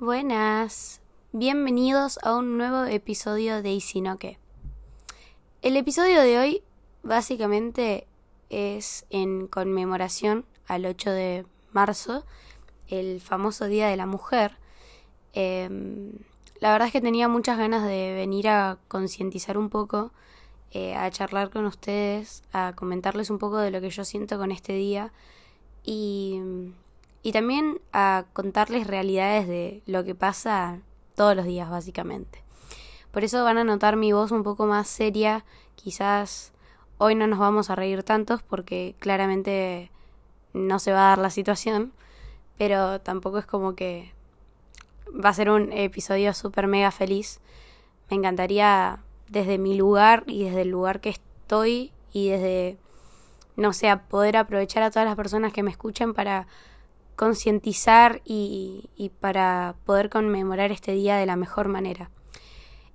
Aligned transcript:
Buenas, 0.00 1.02
bienvenidos 1.30 2.18
a 2.22 2.34
un 2.34 2.56
nuevo 2.56 2.84
episodio 2.84 3.60
de 3.60 3.78
qué. 4.18 4.38
El 5.60 5.76
episodio 5.76 6.22
de 6.22 6.38
hoy 6.38 6.62
básicamente 7.02 8.06
es 8.48 9.04
en 9.10 9.46
conmemoración 9.46 10.46
al 10.66 10.86
8 10.86 11.10
de 11.10 11.46
marzo, 11.72 12.24
el 12.88 13.20
famoso 13.20 13.66
Día 13.66 13.88
de 13.88 13.98
la 13.98 14.06
Mujer. 14.06 14.56
Em, 15.34 16.12
la 16.60 16.72
verdad 16.72 16.86
es 16.86 16.92
que 16.92 17.02
tenía 17.02 17.28
muchas 17.28 17.58
ganas 17.58 17.86
de 17.86 18.14
venir 18.14 18.48
a 18.48 18.78
concientizar 18.88 19.58
un 19.58 19.68
poco, 19.68 20.12
eh, 20.70 20.94
a 20.94 21.10
charlar 21.10 21.50
con 21.50 21.66
ustedes, 21.66 22.42
a 22.54 22.72
comentarles 22.74 23.28
un 23.28 23.36
poco 23.36 23.58
de 23.58 23.70
lo 23.70 23.82
que 23.82 23.90
yo 23.90 24.06
siento 24.06 24.38
con 24.38 24.50
este 24.50 24.72
día 24.72 25.12
y 25.84 26.40
y 27.22 27.32
también 27.32 27.80
a 27.92 28.24
contarles 28.32 28.86
realidades 28.86 29.46
de 29.46 29.82
lo 29.86 30.04
que 30.04 30.14
pasa 30.14 30.80
todos 31.14 31.36
los 31.36 31.44
días, 31.44 31.68
básicamente. 31.68 32.42
Por 33.10 33.24
eso 33.24 33.44
van 33.44 33.58
a 33.58 33.64
notar 33.64 33.96
mi 33.96 34.12
voz 34.12 34.30
un 34.30 34.42
poco 34.42 34.66
más 34.66 34.88
seria, 34.88 35.44
quizás 35.74 36.52
hoy 36.98 37.14
no 37.14 37.26
nos 37.26 37.38
vamos 37.38 37.70
a 37.70 37.74
reír 37.74 38.02
tantos 38.02 38.42
porque 38.42 38.94
claramente 38.98 39.90
no 40.52 40.78
se 40.78 40.92
va 40.92 41.06
a 41.06 41.08
dar 41.10 41.18
la 41.18 41.30
situación, 41.30 41.92
pero 42.56 43.00
tampoco 43.00 43.38
es 43.38 43.46
como 43.46 43.74
que 43.74 44.12
va 45.12 45.30
a 45.30 45.34
ser 45.34 45.50
un 45.50 45.72
episodio 45.72 46.34
súper 46.34 46.66
mega 46.66 46.90
feliz. 46.90 47.40
Me 48.10 48.16
encantaría 48.16 49.00
desde 49.28 49.58
mi 49.58 49.74
lugar 49.76 50.24
y 50.26 50.44
desde 50.44 50.62
el 50.62 50.68
lugar 50.68 51.00
que 51.00 51.10
estoy 51.10 51.92
y 52.12 52.28
desde, 52.28 52.78
no 53.56 53.72
sé, 53.72 53.94
poder 53.96 54.36
aprovechar 54.36 54.82
a 54.82 54.90
todas 54.90 55.06
las 55.06 55.16
personas 55.16 55.52
que 55.52 55.62
me 55.62 55.70
escuchen 55.70 56.14
para 56.14 56.46
concientizar 57.20 58.22
y, 58.24 59.12
para 59.20 59.74
poder 59.84 60.08
conmemorar 60.08 60.72
este 60.72 60.92
día 60.92 61.18
de 61.18 61.26
la 61.26 61.36
mejor 61.36 61.68
manera. 61.68 62.08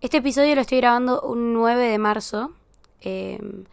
Este 0.01 0.17
episodio 0.17 0.55
lo 0.55 0.61
estoy 0.61 0.79
grabando 0.79 1.21
un 1.21 1.53
9 1.53 1.87
de 1.87 1.99
marzo. 1.99 2.51
Em, 3.01 3.65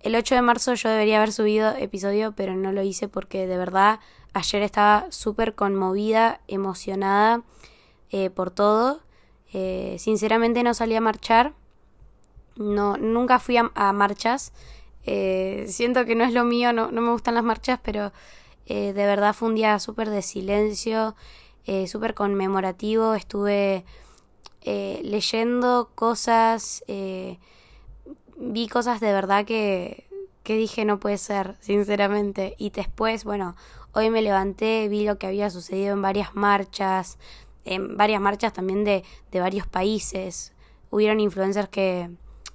el 0.00 0.16
8 0.16 0.34
de 0.34 0.42
marzo 0.42 0.74
yo 0.74 0.88
debería 0.88 1.18
haber 1.18 1.30
subido 1.30 1.76
episodio, 1.76 2.32
pero 2.32 2.56
no 2.56 2.72
lo 2.72 2.82
hice 2.82 3.06
porque 3.06 3.46
de 3.46 3.56
verdad 3.56 4.00
ayer 4.32 4.62
estaba 4.62 5.06
súper 5.10 5.54
conmovida, 5.54 6.40
emocionada 6.48 7.42
eh, 8.10 8.30
por 8.30 8.50
todo. 8.50 8.98
Eh, 9.52 9.94
sinceramente 10.00 10.64
no 10.64 10.74
salí 10.74 10.96
a 10.96 11.00
marchar. 11.00 11.52
No, 12.56 12.96
nunca 12.96 13.38
fui 13.38 13.56
a, 13.58 13.92
marchas. 13.92 14.52
Eh, 15.06 15.66
siento 15.68 16.04
que 16.04 16.16
no 16.16 16.24
es 16.24 16.32
lo 16.32 16.42
mío, 16.42 16.72
no 16.72 16.90
me 16.90 17.12
gustan 17.12 17.36
las 17.36 17.44
marchas, 17.44 17.78
pero 17.80 18.10
eh, 18.70 18.92
de 18.92 19.06
verdad 19.06 19.32
fue 19.32 19.48
un 19.48 19.54
día 19.54 19.78
súper 19.78 20.10
de 20.10 20.20
silencio, 20.20 21.16
eh, 21.64 21.86
súper 21.88 22.12
conmemorativo. 22.12 23.14
Estuve 23.14 23.86
eh, 24.60 25.00
leyendo 25.02 25.90
cosas, 25.94 26.84
vi 28.36 28.68
cosas 28.68 29.00
de 29.00 29.10
verdad 29.10 29.46
que, 29.46 30.06
que 30.42 30.56
dije 30.56 30.84
no 30.84 31.00
puede 31.00 31.16
ser, 31.16 31.56
sinceramente. 31.60 32.56
Y 32.58 32.68
después, 32.68 33.24
bueno, 33.24 33.56
hoy 33.92 34.10
me 34.10 34.20
levanté, 34.20 34.86
vi 34.88 35.06
lo 35.06 35.18
que 35.18 35.28
había 35.28 35.48
sucedido 35.48 35.94
en 35.94 36.02
varias 36.02 36.34
marchas, 36.34 37.18
en 37.64 37.96
varias 37.96 38.20
marchas 38.20 38.52
también 38.52 38.84
de, 38.84 39.02
de 39.32 39.40
varios 39.40 39.66
países. 39.66 40.52
Hubieron 40.90 41.20
influencers 41.20 41.70
que, 41.70 42.10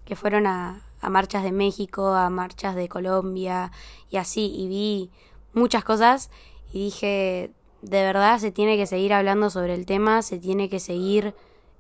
que 0.06 0.16
fueron 0.16 0.46
a, 0.46 0.84
a 1.02 1.10
marchas 1.10 1.42
de 1.42 1.52
México, 1.52 2.14
a 2.14 2.30
marchas 2.30 2.76
de 2.76 2.88
Colombia 2.88 3.72
y 4.12 4.18
así, 4.18 4.54
y 4.56 4.68
vi 4.68 5.12
muchas 5.54 5.84
cosas 5.84 6.30
y 6.72 6.86
dije, 6.86 7.52
de 7.82 8.04
verdad 8.04 8.40
se 8.40 8.52
tiene 8.52 8.78
que 8.78 8.88
seguir 8.88 9.14
hablando 9.14 9.50
sobre 9.50 9.76
el 9.76 9.86
tema, 9.86 10.22
se 10.22 10.40
tiene 10.40 10.70
que 10.70 10.80
seguir 10.80 11.36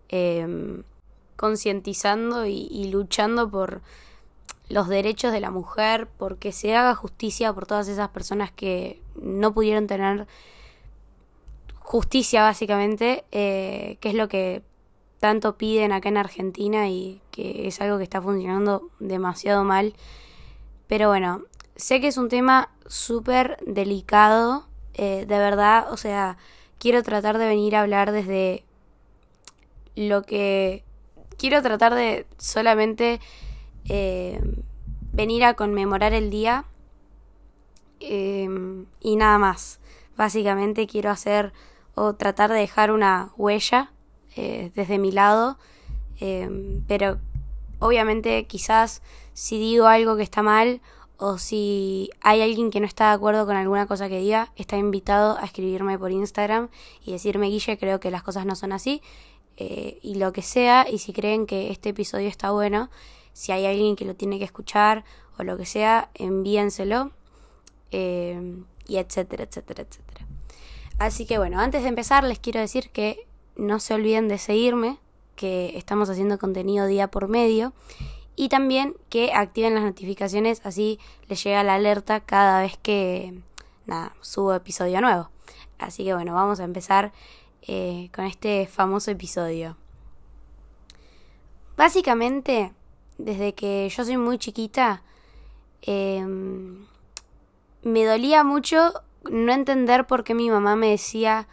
em, 0.09 0.83
concientizando 1.35 2.45
y, 2.45 2.89
luchando 2.91 3.49
por 3.49 3.81
los 4.69 4.87
derechos 4.87 5.31
de 5.31 5.39
la 5.39 5.51
mujer, 5.51 6.07
porque 6.17 6.51
se 6.51 6.75
haga 6.75 6.95
justicia 6.95 7.53
por 7.53 7.65
todas 7.65 7.87
esas 7.87 8.09
personas 8.09 8.51
que 8.51 9.01
no 9.15 9.53
pudieron 9.53 9.87
tener 9.87 10.27
justicia 11.79 12.43
básicamente, 12.43 13.25
eh, 13.31 13.97
que 13.99 14.09
es 14.09 14.15
lo 14.15 14.27
que 14.27 14.63
tanto 15.19 15.55
piden 15.57 15.93
acá 15.93 16.09
en 16.09 16.17
Argentina 16.17 16.89
y 16.89 17.21
que 17.31 17.67
es 17.67 17.79
algo 17.79 17.97
que 17.97 18.03
está 18.03 18.21
funcionando 18.21 18.89
demasiado 18.99 19.63
mal. 19.63 19.93
Pero 20.87 21.07
bueno, 21.07 21.43
sé 21.75 22.01
que 22.01 22.07
es 22.07 22.17
un 22.17 22.29
tema 22.29 22.69
súper 22.87 23.57
delicado, 23.65 24.65
eh, 24.93 25.25
de 25.27 25.37
verdad, 25.37 25.91
o 25.91 25.97
sea, 25.97 26.37
quiero 26.77 27.03
tratar 27.03 27.37
de 27.37 27.47
venir 27.47 27.75
a 27.75 27.81
hablar 27.81 28.11
desde 28.11 28.63
lo 29.95 30.23
que... 30.23 30.83
Quiero 31.37 31.61
tratar 31.61 31.95
de 31.95 32.27
solamente 32.37 33.19
eh, 33.89 34.39
venir 35.11 35.43
a 35.43 35.55
conmemorar 35.55 36.13
el 36.13 36.29
día 36.29 36.65
eh, 37.99 38.47
y 39.01 39.15
nada 39.15 39.39
más. 39.39 39.79
Básicamente 40.15 40.85
quiero 40.85 41.09
hacer 41.09 41.51
o 41.95 42.13
tratar 42.13 42.51
de 42.51 42.59
dejar 42.59 42.91
una 42.91 43.31
huella 43.35 43.91
desde 44.35 44.97
mi 44.97 45.11
lado, 45.11 45.57
pero 46.87 47.19
obviamente 47.77 48.45
quizás 48.45 49.03
si 49.33 49.59
digo 49.59 49.85
algo 49.85 50.15
que 50.15 50.23
está 50.23 50.41
mal 50.41 50.81
o 51.17 51.37
si 51.37 52.09
hay 52.21 52.41
alguien 52.41 52.69
que 52.69 52.79
no 52.79 52.85
está 52.85 53.09
de 53.09 53.15
acuerdo 53.15 53.45
con 53.45 53.55
alguna 53.55 53.87
cosa 53.87 54.09
que 54.09 54.19
diga, 54.19 54.51
está 54.55 54.77
invitado 54.77 55.37
a 55.37 55.45
escribirme 55.45 55.97
por 55.97 56.11
Instagram 56.11 56.69
y 57.05 57.11
decirme, 57.11 57.47
Guille, 57.47 57.77
creo 57.77 57.99
que 57.99 58.11
las 58.11 58.23
cosas 58.23 58.45
no 58.45 58.55
son 58.55 58.71
así, 58.71 59.01
eh, 59.57 59.99
y 60.01 60.15
lo 60.15 60.33
que 60.33 60.41
sea, 60.41 60.87
y 60.89 60.97
si 60.97 61.13
creen 61.13 61.45
que 61.45 61.71
este 61.71 61.89
episodio 61.89 62.27
está 62.27 62.51
bueno, 62.51 62.89
si 63.33 63.51
hay 63.51 63.65
alguien 63.65 63.95
que 63.95 64.05
lo 64.05 64.15
tiene 64.15 64.39
que 64.39 64.45
escuchar 64.45 65.05
o 65.37 65.43
lo 65.43 65.57
que 65.57 65.65
sea, 65.65 66.09
envíenselo, 66.15 67.11
eh, 67.91 68.63
y 68.87 68.97
etcétera, 68.97 69.43
etcétera, 69.43 69.83
etcétera. 69.83 70.27
Así 70.99 71.25
que 71.25 71.37
bueno, 71.37 71.59
antes 71.59 71.83
de 71.83 71.89
empezar 71.89 72.23
les 72.23 72.39
quiero 72.39 72.59
decir 72.59 72.89
que 72.89 73.27
no 73.55 73.79
se 73.79 73.93
olviden 73.93 74.27
de 74.27 74.37
seguirme, 74.37 74.97
que 75.35 75.77
estamos 75.77 76.09
haciendo 76.09 76.37
contenido 76.37 76.85
día 76.85 77.09
por 77.09 77.27
medio 77.27 77.73
y 78.35 78.49
también 78.49 78.95
que 79.09 79.33
activen 79.33 79.75
las 79.75 79.83
notificaciones 79.83 80.61
así 80.65 80.99
les 81.27 81.43
llega 81.43 81.63
la 81.63 81.75
alerta 81.75 82.19
cada 82.19 82.61
vez 82.61 82.77
que 82.81 83.33
nada, 83.85 84.15
subo 84.21 84.53
episodio 84.53 85.01
nuevo. 85.01 85.29
Así 85.77 86.03
que 86.03 86.13
bueno, 86.13 86.33
vamos 86.33 86.59
a 86.59 86.63
empezar 86.63 87.11
eh, 87.61 88.09
con 88.13 88.25
este 88.25 88.67
famoso 88.67 89.11
episodio. 89.11 89.77
Básicamente, 91.75 92.71
desde 93.17 93.53
que 93.53 93.89
yo 93.89 94.05
soy 94.05 94.17
muy 94.17 94.37
chiquita, 94.37 95.01
em, 95.81 96.85
me 97.83 98.05
dolía 98.05 98.43
mucho 98.43 98.93
no 99.29 99.53
entender 99.53 100.05
por 100.05 100.23
qué 100.23 100.33
mi 100.35 100.49
mamá 100.49 100.75
me 100.75 100.89
decía, 100.89 101.47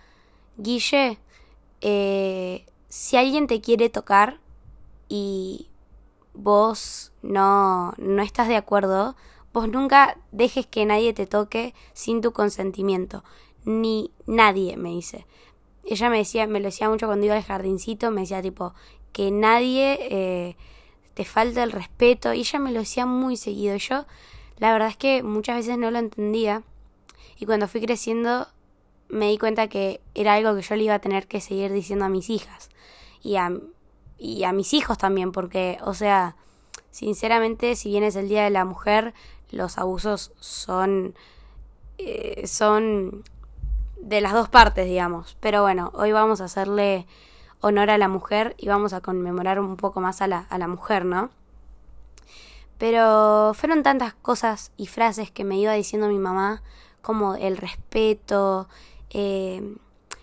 Guille, 0.56 1.18
eh, 1.80 2.66
si 2.88 3.16
alguien 3.16 3.46
te 3.46 3.60
quiere 3.60 3.88
tocar 3.88 4.40
y 5.08 5.69
vos 6.34 7.12
no, 7.22 7.92
no 7.98 8.22
estás 8.22 8.48
de 8.48 8.56
acuerdo, 8.56 9.16
vos 9.52 9.68
nunca 9.68 10.18
dejes 10.32 10.66
que 10.66 10.84
nadie 10.84 11.12
te 11.12 11.26
toque 11.26 11.74
sin 11.92 12.20
tu 12.20 12.32
consentimiento. 12.32 13.24
Ni 13.64 14.10
nadie, 14.26 14.76
me 14.76 14.90
dice. 14.90 15.26
Ella 15.84 16.08
me 16.10 16.18
decía, 16.18 16.46
me 16.46 16.60
lo 16.60 16.66
decía 16.66 16.88
mucho 16.88 17.06
cuando 17.06 17.26
iba 17.26 17.36
al 17.36 17.42
jardincito, 17.42 18.10
me 18.10 18.22
decía 18.22 18.42
tipo, 18.42 18.74
que 19.12 19.30
nadie 19.30 19.98
eh, 20.00 20.56
te 21.14 21.24
falte 21.24 21.62
el 21.62 21.72
respeto. 21.72 22.32
Y 22.32 22.40
ella 22.40 22.58
me 22.58 22.72
lo 22.72 22.80
decía 22.80 23.06
muy 23.06 23.36
seguido. 23.36 23.76
Yo, 23.76 24.06
la 24.58 24.72
verdad 24.72 24.88
es 24.88 24.96
que 24.96 25.22
muchas 25.22 25.56
veces 25.56 25.78
no 25.78 25.90
lo 25.90 25.98
entendía. 25.98 26.62
Y 27.38 27.46
cuando 27.46 27.68
fui 27.68 27.80
creciendo, 27.80 28.46
me 29.08 29.28
di 29.28 29.38
cuenta 29.38 29.68
que 29.68 30.00
era 30.14 30.34
algo 30.34 30.54
que 30.54 30.62
yo 30.62 30.76
le 30.76 30.84
iba 30.84 30.94
a 30.94 31.00
tener 31.00 31.26
que 31.26 31.40
seguir 31.40 31.72
diciendo 31.72 32.04
a 32.04 32.08
mis 32.08 32.30
hijas. 32.30 32.70
Y 33.22 33.36
a, 33.36 33.52
y 34.20 34.44
a 34.44 34.52
mis 34.52 34.74
hijos 34.74 34.98
también, 34.98 35.32
porque, 35.32 35.78
o 35.82 35.94
sea, 35.94 36.36
sinceramente, 36.90 37.74
si 37.74 37.88
bien 37.88 38.04
es 38.04 38.16
el 38.16 38.28
Día 38.28 38.44
de 38.44 38.50
la 38.50 38.66
Mujer, 38.66 39.14
los 39.50 39.78
abusos 39.78 40.32
son, 40.38 41.14
eh, 41.96 42.46
son 42.46 43.24
de 43.96 44.20
las 44.20 44.34
dos 44.34 44.50
partes, 44.50 44.86
digamos. 44.86 45.38
Pero 45.40 45.62
bueno, 45.62 45.90
hoy 45.94 46.12
vamos 46.12 46.42
a 46.42 46.44
hacerle 46.44 47.06
honor 47.62 47.88
a 47.88 47.96
la 47.96 48.08
mujer 48.08 48.54
y 48.58 48.68
vamos 48.68 48.92
a 48.92 49.00
conmemorar 49.00 49.58
un 49.58 49.76
poco 49.76 50.00
más 50.02 50.20
a 50.20 50.26
la, 50.26 50.46
a 50.50 50.58
la 50.58 50.68
mujer, 50.68 51.06
¿no? 51.06 51.30
Pero 52.76 53.52
fueron 53.54 53.82
tantas 53.82 54.12
cosas 54.12 54.72
y 54.76 54.86
frases 54.86 55.30
que 55.30 55.44
me 55.44 55.58
iba 55.58 55.72
diciendo 55.72 56.08
mi 56.08 56.18
mamá, 56.18 56.62
como 57.00 57.36
el 57.36 57.56
respeto, 57.56 58.68
eh, 59.08 59.76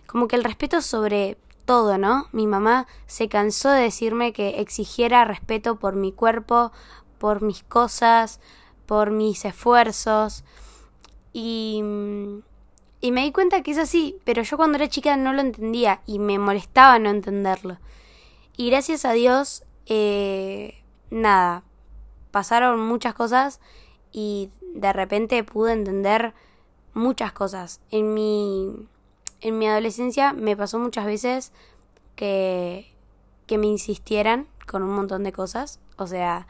como 0.05 0.27
que 0.27 0.35
el 0.35 0.43
respeto 0.43 0.81
sobre 0.81 1.37
todo, 1.67 1.99
¿no? 1.99 2.25
Mi 2.31 2.47
mamá 2.47 2.87
se 3.05 3.29
cansó 3.29 3.69
de 3.69 3.83
decirme 3.83 4.33
que 4.33 4.59
exigiera 4.61 5.23
respeto 5.25 5.75
por 5.77 5.95
mi 5.95 6.11
cuerpo, 6.11 6.71
por 7.19 7.43
mis 7.43 7.61
cosas, 7.63 8.39
por 8.87 9.11
mis 9.11 9.45
esfuerzos. 9.45 10.43
Y, 11.33 11.83
Y 12.99 13.11
me 13.11 13.21
di 13.23 13.31
cuenta 13.31 13.61
que 13.61 13.71
es 13.71 13.77
así, 13.77 14.17
pero 14.23 14.41
yo 14.41 14.57
cuando 14.57 14.77
era 14.77 14.89
chica 14.89 15.15
no 15.17 15.31
lo 15.31 15.41
entendía 15.41 16.01
y 16.07 16.17
me 16.17 16.39
molestaba 16.39 16.97
no 16.97 17.11
entenderlo. 17.11 17.77
Y 18.57 18.71
gracias 18.71 19.05
a 19.05 19.11
Dios, 19.13 19.63
eh, 19.85 20.83
nada, 21.11 21.63
pasaron 22.31 22.79
muchas 22.79 23.13
cosas 23.13 23.59
y 24.11 24.49
de 24.73 24.93
repente 24.93 25.43
pude 25.43 25.73
entender 25.73 26.33
muchas 26.95 27.33
cosas. 27.33 27.81
En 27.91 28.15
mi, 28.15 28.87
en 29.41 29.57
mi 29.57 29.67
adolescencia 29.67 30.33
me 30.33 30.55
pasó 30.55 30.79
muchas 30.79 31.05
veces 31.05 31.51
que, 32.15 32.93
que 33.45 33.57
me 33.57 33.67
insistieran 33.67 34.47
con 34.65 34.83
un 34.83 34.93
montón 34.93 35.23
de 35.23 35.31
cosas. 35.31 35.79
O 35.97 36.07
sea, 36.07 36.47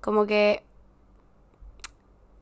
como 0.00 0.26
que 0.26 0.64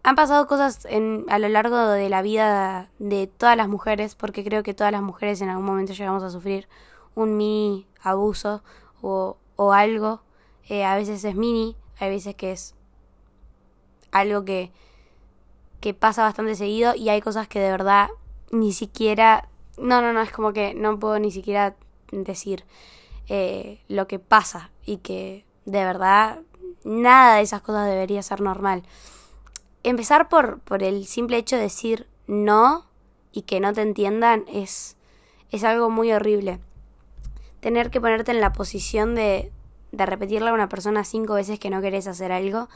han 0.03 0.15
pasado 0.15 0.47
cosas 0.47 0.87
a 0.87 1.39
lo 1.39 1.49
largo 1.49 1.77
de 1.77 2.09
la 2.09 2.23
vida 2.23 2.91
de 2.99 3.27
todas 3.27 3.57
las 3.57 3.69
mujeres, 3.69 4.15
porque 4.15 4.43
creo 4.43 4.63
que 4.63 4.75
todas 4.75 4.93
las 4.93 5.03
mujeres 5.03 5.41
en 5.43 5.51
algún 5.51 5.67
momento 5.67 5.93
llegamos 5.93 6.23
a 6.23 6.31
sufrir 6.31 6.69
un 7.15 7.37
mini 7.37 7.87
abuso 8.03 8.63
o, 9.03 9.37
o 9.57 9.73
algo. 9.73 10.23
Eh, 10.69 10.85
a 10.85 10.95
veces 10.95 11.25
es 11.25 11.35
mini, 11.35 11.77
hay 11.99 12.11
veces 12.11 12.35
que 12.35 12.53
es 12.53 12.75
algo 14.11 14.45
que, 14.45 14.73
que 15.81 15.93
pasa 15.95 16.23
bastante 16.23 16.55
seguido 16.55 16.95
y 16.95 17.09
hay 17.11 17.21
cosas 17.21 17.49
que 17.49 17.61
de 17.61 17.71
verdad 17.71 18.09
ni 18.51 18.73
siquiera... 18.73 19.50
No, 19.81 20.03
no, 20.03 20.13
no, 20.13 20.21
es 20.21 20.31
como 20.31 20.53
que 20.53 20.75
no 20.75 20.99
puedo 20.99 21.19
ni 21.19 21.31
siquiera 21.31 21.75
decir 22.13 22.65
eh, 23.29 23.81
lo 23.89 24.07
que 24.07 24.19
pasa 24.19 24.71
y 24.85 24.99
que 24.99 25.45
de 25.65 25.85
verdad 25.85 26.41
nada 26.85 27.37
de 27.37 27.43
esas 27.43 27.63
cosas 27.63 27.87
debería 27.89 28.23
ser 28.23 28.41
normal. 28.41 28.83
Empezar 29.83 30.29
por, 30.29 30.61
por 30.61 30.83
el 30.83 31.07
simple 31.07 31.39
hecho 31.39 31.57
de 31.57 31.63
decir 31.63 32.07
no 32.27 32.87
y 33.33 33.43
que 33.43 33.61
no 33.61 33.73
te 33.73 33.83
entiendan 33.83 34.45
es, 34.53 34.97
es 35.51 35.65
algo 35.65 35.89
muy 35.89 36.13
horrible. 36.13 36.61
Tener 37.61 37.91
que 37.91 38.01
ponerte 38.01 38.33
en 38.33 38.41
la 38.41 38.53
posición 38.53 39.15
de, 39.15 39.51
de 39.93 40.07
repetirle 40.07 40.51
a 40.51 40.55
una 40.55 40.69
persona 40.69 41.05
cinco 41.05 41.35
veces 41.35 41.59
que 41.59 41.71
no 41.71 41.81
querés 41.81 42.07
hacer 42.07 42.33
algo 42.33 42.69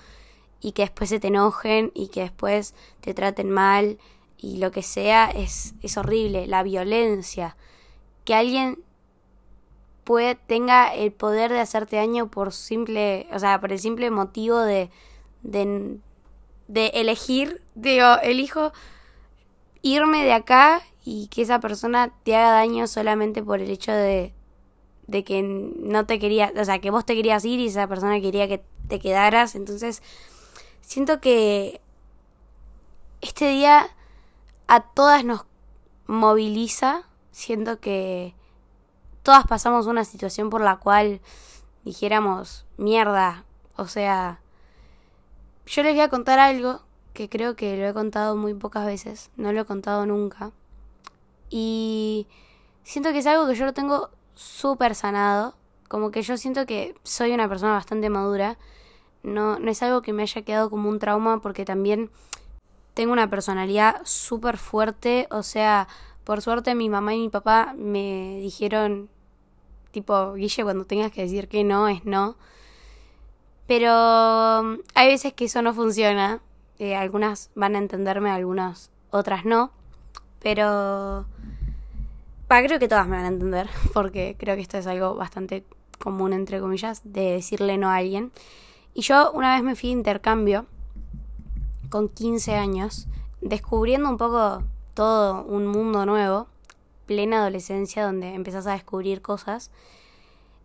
y 0.61 0.73
que 0.73 0.83
después 0.83 1.11
se 1.11 1.21
te 1.21 1.29
enojen 1.29 1.93
y 1.95 2.09
que 2.09 2.23
después 2.23 2.75
te 3.01 3.13
traten 3.13 3.51
mal 3.51 3.99
y 4.39 4.59
lo 4.59 4.71
que 4.71 4.83
sea 4.83 5.31
es, 5.31 5.75
es 5.83 5.97
horrible. 5.97 6.47
La 6.47 6.63
violencia. 6.63 7.57
Que 8.25 8.35
alguien 8.35 8.79
puede, 10.05 10.35
tenga 10.35 10.95
el 10.95 11.13
poder 11.13 11.51
de 11.51 11.61
hacerte 11.61 11.97
daño 11.97 12.31
por 12.31 12.53
simple, 12.53 13.27
o 13.33 13.39
sea, 13.39 13.61
por 13.61 13.73
el 13.73 13.79
simple 13.79 14.11
motivo 14.11 14.59
de, 14.59 14.91
de, 15.43 15.99
de 16.69 16.87
elegir, 16.89 17.63
digo, 17.75 18.19
elijo 18.23 18.73
irme 19.83 20.25
de 20.25 20.33
acá 20.33 20.83
y 21.05 21.29
que 21.29 21.43
esa 21.43 21.61
persona 21.61 22.13
te 22.23 22.37
haga 22.37 22.53
daño 22.53 22.87
solamente 22.87 23.43
por 23.43 23.61
el 23.61 23.71
hecho 23.71 23.93
de, 23.93 24.33
de 25.07 25.25
que 25.25 25.43
no 25.43 26.07
te 26.07 26.19
quería, 26.19 26.53
o 26.57 26.65
sea, 26.65 26.81
que 26.81 26.91
vos 26.91 27.05
te 27.05 27.15
querías 27.15 27.45
ir 27.45 27.61
y 27.61 27.67
esa 27.67 27.87
persona 27.87 28.21
quería 28.21 28.49
que 28.49 28.63
te 28.89 28.99
quedaras. 28.99 29.55
Entonces, 29.55 30.03
siento 30.81 31.21
que 31.21 31.81
este 33.21 33.49
día 33.49 33.87
a 34.67 34.81
todas 34.81 35.25
nos 35.25 35.45
moviliza. 36.07 37.03
Siento 37.31 37.81
que 37.81 38.35
todas 39.23 39.47
pasamos 39.47 39.87
una 39.87 40.05
situación 40.05 40.51
por 40.51 40.61
la 40.61 40.77
cual 40.77 41.21
dijéramos, 41.85 42.67
mierda, 42.77 43.45
o 43.77 43.87
sea, 43.87 44.41
yo 45.67 45.83
les 45.83 45.95
voy 45.95 46.03
a 46.03 46.09
contar 46.09 46.39
algo 46.39 46.81
que 47.13 47.29
creo 47.29 47.57
que 47.57 47.77
lo 47.77 47.87
he 47.87 47.93
contado 47.93 48.37
muy 48.37 48.55
pocas 48.55 48.87
veces, 48.87 49.31
no 49.37 49.53
lo 49.53 49.61
he 49.61 49.65
contado 49.65 50.07
nunca. 50.07 50.53
Y 51.51 52.27
siento 52.83 53.13
que 53.13 53.19
es 53.19 53.27
algo 53.27 53.47
que 53.47 53.55
yo 53.55 53.65
lo 53.65 53.75
tengo 53.75 54.11
súper 54.35 54.95
sanado, 54.95 55.57
como 55.89 56.11
que 56.11 56.23
yo 56.23 56.37
siento 56.37 56.67
que 56.67 56.95
soy 57.03 57.33
una 57.33 57.49
persona 57.49 57.73
bastante 57.73 58.09
madura 58.11 58.59
no, 59.25 59.59
no 59.59 59.71
es 59.71 59.83
algo 59.83 60.03
que 60.03 60.13
me 60.13 60.23
haya 60.23 60.43
quedado 60.43 60.71
como 60.71 60.89
un 60.89 60.99
trauma 61.01 61.41
porque 61.41 61.65
también 61.65 62.11
tengo 62.95 63.13
una 63.13 63.29
personalidad 63.29 64.01
súper 64.05 64.57
fuerte. 64.57 65.27
O 65.31 65.43
sea, 65.43 65.89
por 66.25 66.41
suerte 66.41 66.75
mi 66.75 66.89
mamá 66.89 67.15
y 67.15 67.21
mi 67.21 67.29
papá 67.29 67.75
me 67.77 68.39
dijeron, 68.41 69.11
tipo, 69.91 70.35
Guille, 70.35 70.63
cuando 70.63 70.85
tengas 70.85 71.13
que 71.13 71.23
decir 71.23 71.49
que 71.49 71.65
no, 71.65 71.89
es 71.89 72.05
no. 72.05 72.37
Pero 73.67 74.61
um, 74.61 74.79
hay 74.95 75.09
veces 75.09 75.33
que 75.33 75.47
eso 75.47 75.63
no 75.63 75.75
funciona. 75.75 76.41
Eh, 76.79 76.97
algunas 76.97 77.51
van 77.55 77.77
a 77.77 77.79
entenderme, 77.79 78.31
algunas 78.31 78.91
otras 79.11 79.45
no. 79.45 79.71
Pero... 80.41 81.27
Creo 82.47 82.79
que 82.79 82.87
todas 82.87 83.09
me 83.09 83.17
van 83.17 83.25
a 83.25 83.29
entender, 83.29 83.69
porque 83.93 84.37
creo 84.39 84.55
que 84.55 84.63
esto 84.63 84.79
es 84.79 84.87
algo 84.87 85.17
bastante 85.17 85.65
común, 85.99 86.33
entre 86.33 86.61
comillas, 86.61 87.01
de 87.03 87.33
decirle 87.33 87.79
no 87.79 87.89
a 87.91 87.97
alguien. 87.97 88.31
Y 88.95 89.03
yo 89.03 89.33
una 89.33 89.55
vez 89.55 89.65
me 89.65 89.75
fui 89.75 89.89
de 89.89 89.95
intercambio 89.95 90.67
con 91.95 92.09
15 92.09 92.57
años, 92.57 93.07
descubriendo 93.41 94.11
un 94.11 94.17
poco 94.17 94.65
todo 94.95 95.45
un 95.45 95.69
mundo 95.69 96.05
nuevo, 96.07 96.49
plena 97.07 97.39
adolescencia, 97.39 98.05
donde 98.05 98.35
empezás 98.35 98.67
a 98.67 98.73
descubrir 98.73 99.23
cosas. 99.23 99.71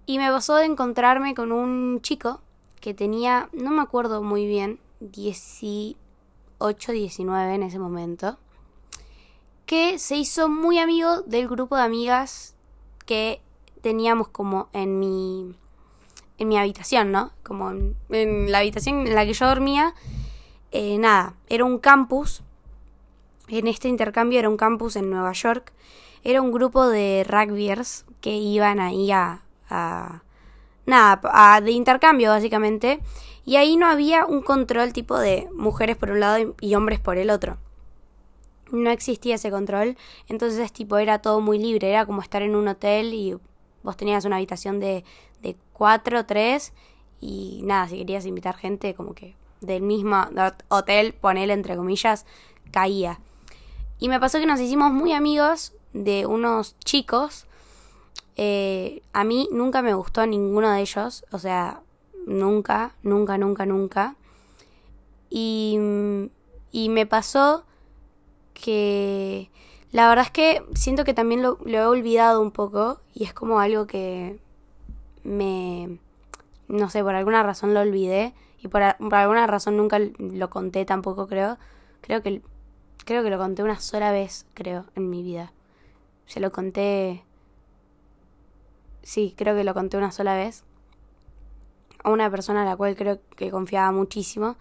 Y 0.08 0.18
me 0.18 0.32
pasó 0.32 0.56
de 0.56 0.66
encontrarme 0.66 1.36
con 1.36 1.52
un 1.52 2.02
chico 2.02 2.42
que 2.82 2.96
tenía, 2.96 3.48
no 3.54 3.70
me 3.70 3.84
acuerdo 3.84 4.24
muy 4.24 4.48
bien, 4.48 4.80
18, 5.02 6.92
19 6.94 7.54
en 7.54 7.62
ese 7.62 7.78
momento, 7.78 8.40
que 9.68 10.00
se 10.00 10.16
hizo 10.16 10.50
muy 10.50 10.80
amigo 10.80 11.22
del 11.28 11.48
grupo 11.48 11.76
de 11.76 11.84
amigas 11.84 12.56
que 13.06 13.40
teníamos 13.82 14.30
como 14.30 14.68
en 14.74 14.98
mi 14.98 15.56
en 16.40 16.48
mi 16.48 16.58
habitación, 16.58 17.12
¿no? 17.12 17.34
Como 17.44 17.70
en, 17.70 18.52
la 18.52 18.60
habitación 18.60 19.06
en 19.06 19.14
la 19.14 19.28
que 19.28 19.34
yo 19.34 19.46
dormía, 19.46 19.94
eh, 20.72 20.98
nada, 20.98 21.36
era 21.48 21.66
un 21.66 21.80
campus, 21.80 22.44
en 23.48 23.68
este 23.68 23.88
intercambio 23.88 24.40
era 24.40 24.50
un 24.50 24.58
campus 24.58 24.96
en 24.96 25.10
Nueva 25.10 25.32
York, 25.34 25.74
era 26.24 26.42
un 26.42 26.52
grupo 26.52 26.88
de 26.88 27.26
rugbyers 27.28 28.06
que 28.22 28.36
iban 28.38 28.80
ahí 28.80 29.12
a, 29.12 29.44
nada, 30.86 31.22
a, 31.24 31.62
de 31.62 31.72
intercambio 31.72 32.30
básicamente, 32.30 33.00
y 33.46 33.56
ahí 33.56 33.78
no 33.78 33.88
había 33.88 34.26
un 34.26 34.42
control 34.42 34.94
tipo 34.94 35.18
de 35.18 35.50
mujeres 35.56 35.98
por 35.98 36.12
un 36.12 36.20
lado 36.20 36.40
y, 36.40 36.54
y 36.62 36.76
hombres 36.76 37.00
por 37.00 37.18
el 37.18 37.30
otro. 37.30 37.58
No 38.72 38.92
existía 38.92 39.36
ese 39.36 39.50
control, 39.50 39.98
entonces 40.28 40.72
tipo 40.72 40.98
era 40.98 41.20
todo 41.20 41.42
muy 41.42 41.58
libre, 41.58 41.90
era 41.90 42.06
como 42.06 42.22
estar 42.22 42.44
en 42.44 42.56
un 42.56 42.68
hotel 42.68 43.14
y 43.16 43.36
vos 43.82 43.98
tenías 43.98 44.26
una 44.26 44.36
habitación 44.36 44.80
de, 44.80 45.04
de 45.42 45.56
cuatro, 45.74 46.28
tres, 46.28 46.74
y 47.20 47.62
nada, 47.64 47.88
si 47.88 47.98
querías 47.98 48.26
invitar 48.26 48.56
gente 48.56 48.94
como 48.94 49.16
que 49.16 49.36
del 49.62 49.82
mismo 49.82 50.26
hotel, 50.70 51.14
ponele 51.14 51.54
entre 51.54 51.76
comillas, 51.76 52.26
caía. 52.72 53.20
Y 54.00 54.10
me 54.10 54.20
pasó 54.20 54.40
que 54.40 54.46
nos 54.46 54.60
hicimos 54.60 54.92
muy 54.92 55.14
amigos 55.14 55.74
de 55.94 56.26
unos 56.26 56.78
chicos. 56.80 57.46
Eh, 58.36 59.02
a 59.12 59.24
mí 59.24 59.50
nunca 59.52 59.82
me 59.82 59.94
gustó 59.94 60.26
ninguno 60.26 60.72
de 60.72 60.82
ellos, 60.82 61.26
o 61.32 61.40
sea, 61.40 61.82
nunca, 62.26 62.96
nunca, 63.04 63.38
nunca, 63.38 63.66
nunca. 63.66 64.16
Y, 65.30 65.78
y 66.72 66.90
me 66.90 67.06
pasó 67.06 67.66
que 68.54 69.50
la 69.92 70.08
verdad 70.08 70.26
es 70.26 70.32
que 70.32 70.64
siento 70.76 71.04
que 71.04 71.14
también 71.14 71.42
lo, 71.42 71.58
lo 71.66 71.78
he 71.78 71.86
olvidado 71.86 72.42
un 72.42 72.52
poco 72.52 73.00
y 73.14 73.24
es 73.26 73.34
como 73.34 73.60
algo 73.60 73.88
que 73.88 74.40
me, 75.24 76.00
no 76.68 76.90
sé, 76.90 77.04
por 77.04 77.16
alguna 77.16 77.44
razón 77.44 77.74
lo 77.74 77.82
olvidé 77.82 78.34
y 78.62 78.68
por, 78.68 78.82
alguna 78.82 79.48
razón 79.48 79.78
nunca 79.78 80.00
lo 80.00 80.50
conté 80.50 80.86
tampoco, 80.86 81.28
creo. 81.28 81.58
Creo 82.02 82.22
que, 82.22 82.42
creo 83.06 83.24
que 83.24 83.30
lo 83.30 83.38
conté 83.38 83.64
una 83.64 83.80
sola 83.80 84.12
vez, 84.12 84.46
creo, 84.54 84.86
en 84.96 85.10
mi 85.10 85.24
vida. 85.24 85.54
Se 86.26 86.40
lo 86.40 86.52
conté... 86.52 87.24
Sí, 89.02 89.34
creo 89.38 89.56
que 89.56 89.64
lo 89.64 89.74
conté 89.74 89.98
una 89.98 90.12
sola 90.12 90.36
vez. 90.36 90.66
A 92.04 92.12
una 92.12 92.30
persona 92.30 92.64
a 92.64 92.66
la 92.66 92.76
cual 92.76 92.96
creo 92.96 93.20
que 93.36 93.50
confiaba 93.50 93.92
muchísimo. 93.92 94.58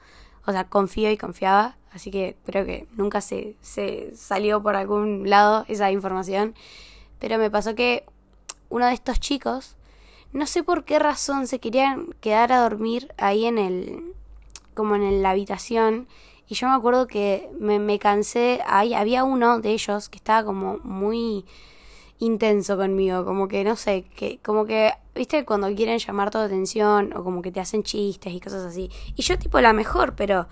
O 0.46 0.52
sea, 0.52 0.68
confío 0.68 1.10
y 1.10 1.16
confiaba. 1.16 1.76
Así 1.92 2.10
que 2.10 2.36
creo 2.44 2.64
que 2.64 2.86
nunca 2.92 3.20
se, 3.20 3.56
se 3.60 4.14
salió 4.14 4.62
por 4.62 4.76
algún 4.76 5.28
lado 5.28 5.64
esa 5.68 5.90
información. 5.90 6.54
Pero 7.18 7.38
me 7.38 7.50
pasó 7.50 7.74
que 7.74 8.04
uno 8.68 8.86
de 8.86 8.92
estos 8.92 9.18
chicos 9.18 9.77
no 10.32 10.46
sé 10.46 10.62
por 10.62 10.84
qué 10.84 10.98
razón 10.98 11.46
se 11.46 11.58
querían 11.58 12.14
quedar 12.20 12.52
a 12.52 12.60
dormir 12.60 13.12
ahí 13.16 13.46
en 13.46 13.58
el, 13.58 14.14
como 14.74 14.96
en 14.96 15.22
la 15.22 15.30
habitación. 15.30 16.08
Y 16.46 16.54
yo 16.54 16.68
me 16.68 16.74
acuerdo 16.74 17.06
que 17.06 17.50
me, 17.58 17.98
cansé, 17.98 18.60
ahí 18.66 18.94
había 18.94 19.24
uno 19.24 19.60
de 19.60 19.70
ellos 19.70 20.08
que 20.08 20.16
estaba 20.16 20.44
como 20.44 20.78
muy 20.78 21.44
intenso 22.18 22.76
conmigo, 22.76 23.24
como 23.24 23.48
que 23.48 23.62
no 23.64 23.76
sé, 23.76 24.02
que 24.02 24.38
como 24.42 24.64
que, 24.64 24.92
viste, 25.14 25.44
cuando 25.44 25.72
quieren 25.74 25.98
llamar 25.98 26.30
toda 26.30 26.46
atención 26.46 27.12
o 27.14 27.22
como 27.22 27.42
que 27.42 27.52
te 27.52 27.60
hacen 27.60 27.82
chistes 27.82 28.32
y 28.32 28.40
cosas 28.40 28.64
así. 28.64 28.90
Y 29.14 29.22
yo 29.22 29.38
tipo 29.38 29.60
la 29.60 29.72
mejor, 29.72 30.14
pero 30.16 30.48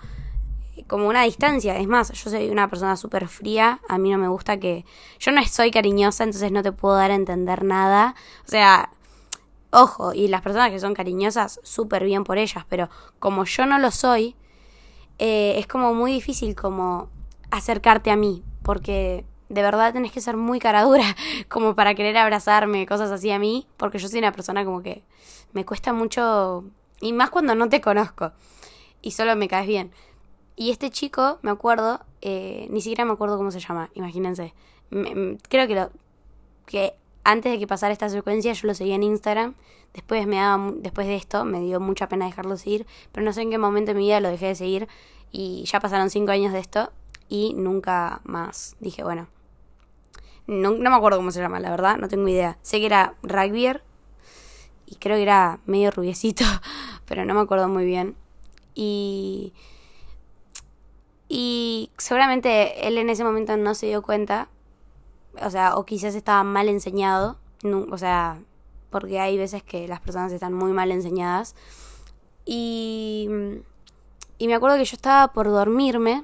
como 0.87 1.07
una 1.07 1.23
distancia. 1.23 1.77
Es 1.77 1.87
más, 1.87 2.11
yo 2.11 2.29
soy 2.29 2.49
una 2.49 2.69
persona 2.69 2.95
súper 2.95 3.27
fría, 3.27 3.81
a 3.89 3.97
mí 3.97 4.11
no 4.11 4.17
me 4.17 4.27
gusta 4.27 4.59
que... 4.59 4.85
Yo 5.19 5.31
no 5.31 5.43
soy 5.45 5.71
cariñosa, 5.71 6.23
entonces 6.23 6.51
no 6.51 6.61
te 6.61 6.71
puedo 6.71 6.95
dar 6.95 7.11
a 7.11 7.15
entender 7.15 7.63
nada. 7.63 8.15
O 8.45 8.49
sea, 8.49 8.91
ojo, 9.71 10.13
y 10.13 10.27
las 10.27 10.41
personas 10.41 10.71
que 10.71 10.79
son 10.79 10.93
cariñosas, 10.93 11.59
súper 11.63 12.03
bien 12.03 12.23
por 12.23 12.37
ellas, 12.37 12.65
pero 12.69 12.89
como 13.19 13.45
yo 13.45 13.65
no 13.65 13.79
lo 13.79 13.91
soy, 13.91 14.35
eh, 15.19 15.55
es 15.57 15.67
como 15.67 15.93
muy 15.93 16.11
difícil 16.11 16.55
como 16.55 17.09
acercarte 17.51 18.11
a 18.11 18.15
mí, 18.15 18.43
porque 18.63 19.25
de 19.49 19.61
verdad 19.61 19.93
tenés 19.93 20.11
que 20.11 20.21
ser 20.21 20.37
muy 20.37 20.59
cara 20.59 20.83
dura 20.83 21.15
como 21.49 21.75
para 21.75 21.95
querer 21.95 22.17
abrazarme, 22.17 22.85
cosas 22.85 23.11
así 23.11 23.31
a 23.31 23.39
mí, 23.39 23.67
porque 23.77 23.99
yo 23.99 24.07
soy 24.07 24.19
una 24.19 24.31
persona 24.31 24.65
como 24.65 24.81
que 24.81 25.03
me 25.53 25.65
cuesta 25.65 25.93
mucho, 25.93 26.65
y 27.01 27.13
más 27.13 27.29
cuando 27.29 27.55
no 27.55 27.69
te 27.69 27.81
conozco 27.81 28.31
y 29.01 29.11
solo 29.11 29.35
me 29.35 29.47
caes 29.47 29.67
bien. 29.67 29.91
Y 30.55 30.71
este 30.71 30.89
chico, 30.89 31.39
me 31.43 31.51
acuerdo, 31.51 32.01
eh, 32.21 32.67
ni 32.71 32.81
siquiera 32.81 33.05
me 33.05 33.13
acuerdo 33.13 33.37
cómo 33.37 33.51
se 33.51 33.59
llama, 33.59 33.89
imagínense. 33.93 34.53
creo 34.89 35.67
que 35.67 35.75
lo 35.75 35.91
que 36.65 36.95
antes 37.27 37.51
de 37.51 37.59
que 37.59 37.67
pasara 37.67 37.91
esta 37.91 38.07
secuencia 38.07 38.53
yo 38.53 38.67
lo 38.67 38.73
seguía 38.73 38.95
en 38.95 39.03
Instagram. 39.03 39.53
Después 39.93 40.25
me 40.27 40.37
daba, 40.37 40.71
después 40.77 41.07
de 41.07 41.15
esto 41.15 41.43
me 41.43 41.59
dio 41.59 41.81
mucha 41.81 42.07
pena 42.07 42.25
dejarlo 42.25 42.55
seguir, 42.55 42.87
pero 43.11 43.25
no 43.25 43.33
sé 43.33 43.41
en 43.41 43.51
qué 43.51 43.57
momento 43.57 43.91
de 43.91 43.97
mi 43.97 44.05
vida 44.05 44.21
lo 44.21 44.29
dejé 44.29 44.47
de 44.47 44.55
seguir 44.55 44.87
y 45.29 45.65
ya 45.65 45.81
pasaron 45.81 46.09
cinco 46.09 46.31
años 46.31 46.53
de 46.53 46.59
esto 46.59 46.89
y 47.27 47.53
nunca 47.53 48.21
más 48.23 48.77
dije, 48.79 49.03
bueno, 49.03 49.27
no, 50.47 50.71
me 50.71 50.87
acuerdo 50.87 51.17
cómo 51.17 51.31
se 51.31 51.41
llama, 51.41 51.59
la 51.59 51.69
verdad, 51.69 51.97
no 51.97 52.07
tengo 52.07 52.29
idea. 52.29 52.57
Sé 52.61 52.79
que 52.79 52.85
era 52.85 53.15
rugbyer 53.23 53.83
y 54.85 54.95
creo 54.95 55.17
que 55.17 55.23
era 55.23 55.59
medio 55.65 55.91
rubiecito, 55.91 56.45
pero 57.05 57.25
no 57.25 57.33
me 57.33 57.41
acuerdo 57.41 57.67
muy 57.67 57.83
bien. 57.83 58.15
Y 58.73 59.51
y 61.27 61.91
seguramente 61.97 62.87
él 62.87 62.97
en 62.97 63.09
ese 63.09 63.25
momento 63.25 63.57
no 63.57 63.75
se 63.75 63.87
dio 63.87 64.01
cuenta, 64.01 64.47
o 65.43 65.49
sea, 65.49 65.75
o 65.75 65.85
quizás 65.85 66.15
estaba 66.15 66.43
mal 66.43 66.69
enseñado, 66.69 67.37
o 67.91 67.97
sea, 67.97 68.39
porque 68.89 69.19
hay 69.19 69.37
veces 69.37 69.63
que 69.63 69.87
las 69.87 69.99
personas 69.99 70.31
están 70.31 70.53
muy 70.53 70.71
mal 70.71 70.91
enseñadas. 70.91 71.55
Y, 72.45 73.29
y 74.37 74.47
me 74.47 74.55
acuerdo 74.55 74.77
que 74.77 74.85
yo 74.85 74.95
estaba 74.95 75.33
por 75.33 75.47
dormirme 75.47 76.23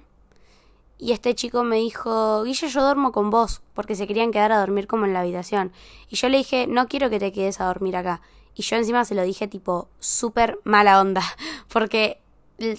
y 0.98 1.12
este 1.12 1.36
chico 1.36 1.64
me 1.64 1.78
dijo, 1.78 2.44
Guille, 2.44 2.70
yo 2.70 2.82
duermo 2.82 3.12
con 3.12 3.30
vos, 3.30 3.62
porque 3.74 3.96
se 3.96 4.08
querían 4.08 4.32
quedar 4.32 4.54
a 4.54 4.60
dormir 4.60 4.88
como 4.88 5.06
en 5.06 5.12
la 5.12 5.20
habitación. 5.20 5.74
Y 6.10 6.16
yo 6.16 6.30
le 6.30 6.38
dije, 6.38 6.66
no 6.66 6.88
quiero 6.88 7.10
que 7.10 7.20
te 7.20 7.34
quedes 7.34 7.60
a 7.60 7.66
dormir 7.66 7.98
acá. 7.98 8.22
Y 8.56 8.62
yo 8.62 8.78
encima 8.78 9.04
se 9.04 9.16
lo 9.16 9.24
dije 9.24 9.50
tipo 9.50 9.90
súper 10.00 10.60
mala 10.64 11.02
onda, 11.02 11.22
porque 11.74 12.22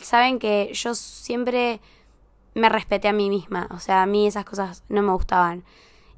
saben 0.01 0.39
que 0.39 0.71
yo 0.73 0.95
siempre 0.95 1.81
me 2.55 2.69
respeté 2.69 3.09
a 3.09 3.13
mí 3.13 3.29
misma. 3.29 3.69
O 3.73 3.79
sea, 3.79 4.03
a 4.03 4.07
mí 4.07 4.27
esas 4.27 4.45
cosas 4.45 4.85
no 4.89 5.03
me 5.03 5.13
gustaban. 5.13 5.65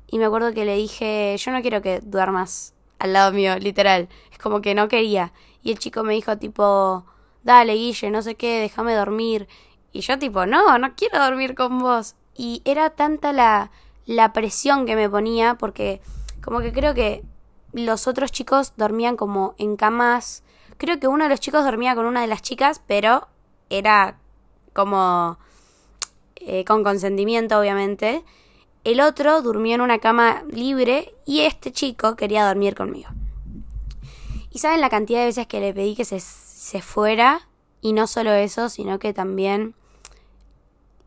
Y 0.08 0.18
me 0.18 0.26
acuerdo 0.26 0.52
que 0.52 0.64
le 0.64 0.76
dije, 0.76 1.36
yo 1.38 1.50
no 1.50 1.62
quiero 1.62 1.82
que 1.82 2.00
duermas 2.00 2.74
al 2.98 3.12
lado 3.12 3.32
mío, 3.32 3.58
literal. 3.58 4.08
Es 4.32 4.38
como 4.38 4.60
que 4.60 4.74
no 4.74 4.88
quería. 4.88 5.32
Y 5.62 5.72
el 5.72 5.78
chico 5.78 6.04
me 6.04 6.14
dijo 6.14 6.38
tipo, 6.38 7.04
dale, 7.42 7.74
Guille, 7.74 8.10
no 8.10 8.22
sé 8.22 8.34
qué, 8.34 8.60
déjame 8.60 8.94
dormir. 8.94 9.48
Y 9.92 10.00
yo 10.00 10.18
tipo, 10.18 10.46
no, 10.46 10.78
no 10.78 10.94
quiero 10.94 11.18
dormir 11.18 11.54
con 11.54 11.78
vos. 11.78 12.14
Y 12.34 12.62
era 12.64 12.90
tanta 12.90 13.32
la, 13.32 13.70
la 14.04 14.32
presión 14.32 14.86
que 14.86 14.94
me 14.94 15.08
ponía 15.08 15.54
porque 15.54 16.00
como 16.42 16.60
que 16.60 16.72
creo 16.72 16.94
que 16.94 17.24
los 17.72 18.06
otros 18.06 18.30
chicos 18.30 18.74
dormían 18.76 19.16
como 19.16 19.54
en 19.58 19.76
camas. 19.76 20.42
Creo 20.78 21.00
que 21.00 21.08
uno 21.08 21.24
de 21.24 21.30
los 21.30 21.40
chicos 21.40 21.64
dormía 21.64 21.94
con 21.94 22.06
una 22.06 22.20
de 22.20 22.26
las 22.26 22.42
chicas, 22.42 22.82
pero 22.86 23.28
era 23.70 24.18
como 24.72 25.38
eh, 26.36 26.64
con 26.64 26.84
consentimiento 26.84 27.58
obviamente. 27.58 28.24
El 28.86 29.00
otro 29.00 29.42
durmió 29.42 29.74
en 29.74 29.80
una 29.80 29.98
cama 29.98 30.44
libre 30.48 31.12
y 31.24 31.40
este 31.40 31.72
chico 31.72 32.14
quería 32.14 32.46
dormir 32.46 32.76
conmigo. 32.76 33.10
Y 34.52 34.60
saben 34.60 34.80
la 34.80 34.90
cantidad 34.90 35.18
de 35.18 35.26
veces 35.26 35.48
que 35.48 35.58
le 35.58 35.74
pedí 35.74 35.96
que 35.96 36.04
se, 36.04 36.20
se 36.20 36.82
fuera 36.82 37.40
y 37.80 37.92
no 37.92 38.06
solo 38.06 38.30
eso, 38.30 38.68
sino 38.68 39.00
que 39.00 39.12
también 39.12 39.74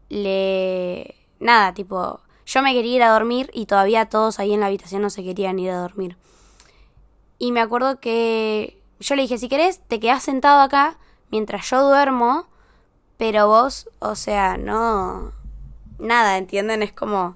le... 0.10 1.16
Nada, 1.40 1.74
tipo, 1.74 2.20
yo 2.46 2.62
me 2.62 2.74
quería 2.74 2.96
ir 2.98 3.04
a 3.04 3.14
dormir 3.14 3.50
y 3.54 3.66
todavía 3.66 4.10
todos 4.10 4.40
ahí 4.40 4.54
en 4.54 4.60
la 4.60 4.66
habitación 4.66 5.02
no 5.02 5.10
se 5.10 5.24
querían 5.24 5.58
ir 5.58 5.72
a 5.72 5.80
dormir. 5.80 6.18
Y 7.38 7.54
me 7.54 7.62
acuerdo 7.62 8.02
que 8.02 8.82
yo 9.00 9.16
le 9.16 9.22
dije, 9.22 9.38
si 9.38 9.48
querés, 9.48 9.80
te 9.88 10.02
quedás 10.02 10.24
sentado 10.24 10.60
acá 10.60 11.00
mientras 11.32 11.70
yo 11.70 11.82
duermo 11.82 12.50
pero 13.20 13.48
vos, 13.48 13.90
o 14.00 14.16
sea, 14.16 14.58
no... 14.58 15.34
Nada, 15.98 16.38
¿entienden? 16.38 16.84
Es 16.84 16.94
como... 16.94 17.36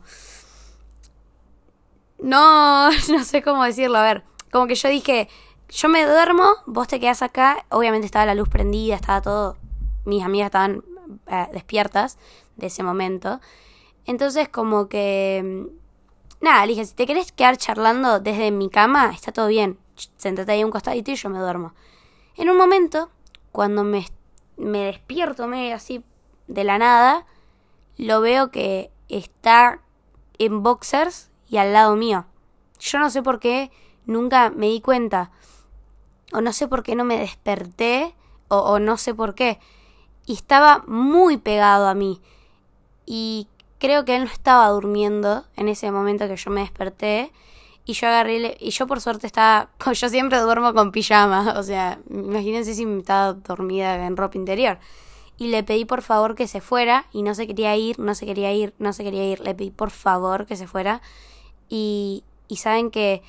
No, 2.24 2.90
no 3.10 3.24
sé 3.24 3.44
cómo 3.44 3.64
decirlo. 3.64 4.00
A 4.00 4.04
ver, 4.04 4.24
como 4.52 4.66
que 4.66 4.74
yo 4.74 4.90
dije, 4.90 5.30
yo 5.70 5.90
me 5.90 6.06
duermo, 6.06 6.56
vos 6.66 6.88
te 6.88 7.00
quedás 7.00 7.22
acá. 7.22 7.66
Obviamente 7.70 8.08
estaba 8.08 8.26
la 8.26 8.36
luz 8.36 8.50
prendida, 8.50 8.96
estaba 8.96 9.22
todo... 9.22 9.58
Mis 10.06 10.24
amigas 10.24 10.48
estaban 10.48 10.84
eh, 11.28 11.48
despiertas 11.54 12.18
de 12.56 12.68
ese 12.68 12.82
momento. 12.82 13.40
Entonces 14.06 14.50
como 14.50 14.90
que... 14.90 15.68
Nada, 16.42 16.66
le 16.66 16.74
dije, 16.74 16.86
si 16.86 16.96
te 16.96 17.06
querés 17.06 17.32
quedar 17.32 17.56
charlando 17.58 18.20
desde 18.20 18.52
mi 18.52 18.70
cama, 18.70 19.12
está 19.14 19.32
todo 19.32 19.48
bien. 19.48 19.78
Sentate 20.18 20.52
ahí 20.52 20.64
un 20.64 20.72
costadito 20.72 21.12
y 21.12 21.16
yo 21.16 21.30
me 21.30 21.40
duermo. 21.40 21.74
En 22.36 22.50
un 22.50 22.58
momento, 22.58 23.10
cuando 23.52 23.84
me 23.84 24.06
me 24.58 24.86
despierto 24.86 25.48
me 25.48 25.74
así 25.74 26.04
de 26.48 26.64
la 26.64 26.78
nada, 26.78 27.26
lo 27.98 28.22
veo 28.22 28.52
que 28.52 28.92
está 29.10 29.82
en 30.38 30.64
boxers 30.64 31.30
y 31.54 31.58
al 31.58 31.72
lado 31.72 31.96
mío. 31.96 32.26
Yo 32.80 32.98
no 32.98 33.12
sé 33.12 33.22
por 33.22 33.40
qué 33.40 33.70
nunca 34.08 34.50
me 34.50 34.70
di 34.70 34.82
cuenta. 34.82 35.30
O 36.32 36.42
no 36.42 36.52
sé 36.52 36.68
por 36.68 36.82
qué 36.82 36.96
no 36.96 37.04
me 37.04 37.20
desperté. 37.20 38.16
O, 38.48 38.80
no 38.80 38.98
sé 38.98 39.14
por 39.14 39.36
qué. 39.36 39.60
Y 40.26 40.34
estaba 40.34 40.84
muy 40.88 41.38
pegado 41.38 41.88
a 41.88 41.94
mí. 41.94 42.20
Y 43.06 43.48
creo 43.78 44.04
que 44.04 44.16
él 44.16 44.24
no 44.24 44.32
estaba 44.32 44.68
durmiendo 44.70 45.44
en 45.56 45.68
ese 45.68 45.92
momento 45.92 46.28
que 46.28 46.38
yo 46.38 46.50
me 46.50 46.62
desperté. 46.62 47.32
Y 47.86 47.94
yo 47.94 48.08
agarré, 48.08 48.58
y 48.60 48.72
yo 48.72 48.88
por 48.88 49.00
suerte 49.00 49.28
estaba, 49.28 49.70
yo 49.94 50.10
siempre 50.10 50.40
duermo 50.40 50.74
con 50.74 50.92
pijama, 50.92 51.54
o 51.56 51.62
sea, 51.62 52.00
imagínense 52.10 52.74
si 52.74 52.84
estaba 52.84 53.34
dormida 53.34 54.08
en 54.08 54.18
ropa 54.18 54.40
interior. 54.40 54.80
Y 55.38 55.50
le 55.50 55.62
pedí 55.62 55.86
por 55.86 56.02
favor 56.02 56.34
que 56.34 56.48
se 56.48 56.62
fuera 56.62 57.06
y 57.12 57.22
no 57.22 57.36
se 57.36 57.46
quería 57.46 57.76
ir, 57.76 58.00
no 58.00 58.16
se 58.16 58.26
quería 58.26 58.52
ir, 58.54 58.74
no 58.80 58.92
se 58.92 59.04
quería 59.04 59.30
ir. 59.30 59.40
Le 59.42 59.54
pedí 59.54 59.70
por 59.70 59.92
favor 59.92 60.48
que 60.48 60.56
se 60.56 60.66
fuera. 60.66 61.02
Y, 61.70 62.24
saben 62.56 62.92
que 62.92 63.24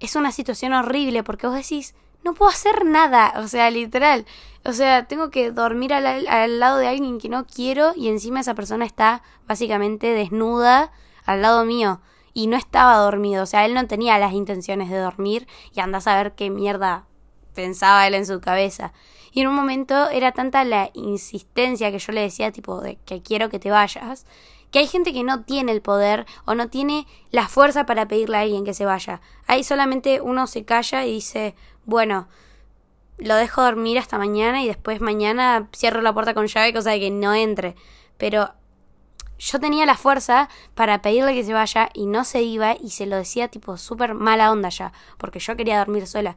es 0.00 0.16
una 0.16 0.32
situación 0.32 0.72
horrible 0.72 1.22
porque 1.22 1.46
vos 1.46 1.54
decís, 1.54 1.94
no 2.24 2.34
puedo 2.34 2.50
hacer 2.50 2.84
nada, 2.84 3.34
o 3.38 3.48
sea, 3.48 3.70
literal. 3.70 4.26
O 4.64 4.72
sea, 4.72 5.06
tengo 5.06 5.30
que 5.30 5.52
dormir 5.52 5.92
al, 5.92 6.26
al 6.26 6.58
lado 6.58 6.78
de 6.78 6.88
alguien 6.88 7.18
que 7.18 7.28
no 7.28 7.46
quiero 7.46 7.92
y 7.94 8.08
encima 8.08 8.40
esa 8.40 8.54
persona 8.54 8.84
está 8.84 9.22
básicamente 9.46 10.08
desnuda 10.08 10.90
al 11.24 11.42
lado 11.42 11.64
mío 11.64 12.00
y 12.34 12.48
no 12.48 12.56
estaba 12.56 12.96
dormido, 12.96 13.44
o 13.44 13.46
sea, 13.46 13.64
él 13.64 13.74
no 13.74 13.86
tenía 13.86 14.18
las 14.18 14.32
intenciones 14.32 14.90
de 14.90 14.98
dormir 14.98 15.46
y 15.72 15.80
anda 15.80 15.98
a 15.98 16.00
saber 16.00 16.34
qué 16.34 16.50
mierda 16.50 17.06
pensaba 17.54 18.06
él 18.06 18.14
en 18.14 18.26
su 18.26 18.40
cabeza. 18.40 18.92
Y 19.32 19.40
en 19.40 19.48
un 19.48 19.54
momento 19.54 20.10
era 20.10 20.32
tanta 20.32 20.64
la 20.64 20.90
insistencia 20.94 21.90
que 21.90 21.98
yo 21.98 22.12
le 22.12 22.20
decía, 22.20 22.52
tipo, 22.52 22.80
de 22.80 22.96
que 23.04 23.22
quiero 23.22 23.48
que 23.48 23.58
te 23.58 23.70
vayas, 23.70 24.26
que 24.74 24.80
hay 24.80 24.88
gente 24.88 25.12
que 25.12 25.22
no 25.22 25.44
tiene 25.44 25.70
el 25.70 25.82
poder 25.82 26.26
o 26.46 26.56
no 26.56 26.68
tiene 26.68 27.06
la 27.30 27.46
fuerza 27.46 27.86
para 27.86 28.08
pedirle 28.08 28.38
a 28.38 28.40
alguien 28.40 28.64
que 28.64 28.74
se 28.74 28.84
vaya. 28.84 29.20
Ahí 29.46 29.62
solamente 29.62 30.20
uno 30.20 30.48
se 30.48 30.64
calla 30.64 31.06
y 31.06 31.12
dice, 31.12 31.54
bueno, 31.84 32.26
lo 33.18 33.36
dejo 33.36 33.62
dormir 33.62 34.00
hasta 34.00 34.18
mañana 34.18 34.64
y 34.64 34.66
después 34.66 35.00
mañana 35.00 35.68
cierro 35.72 36.00
la 36.00 36.12
puerta 36.12 36.34
con 36.34 36.48
llave, 36.48 36.74
cosa 36.74 36.90
de 36.90 36.98
que 36.98 37.12
no 37.12 37.32
entre. 37.34 37.76
Pero 38.18 38.50
yo 39.38 39.60
tenía 39.60 39.86
la 39.86 39.94
fuerza 39.94 40.48
para 40.74 41.02
pedirle 41.02 41.34
que 41.34 41.44
se 41.44 41.52
vaya 41.52 41.88
y 41.94 42.06
no 42.06 42.24
se 42.24 42.42
iba 42.42 42.74
y 42.74 42.90
se 42.90 43.06
lo 43.06 43.14
decía 43.14 43.46
tipo 43.46 43.76
súper 43.76 44.14
mala 44.14 44.50
onda 44.50 44.70
ya, 44.70 44.92
porque 45.18 45.38
yo 45.38 45.54
quería 45.54 45.78
dormir 45.78 46.08
sola. 46.08 46.34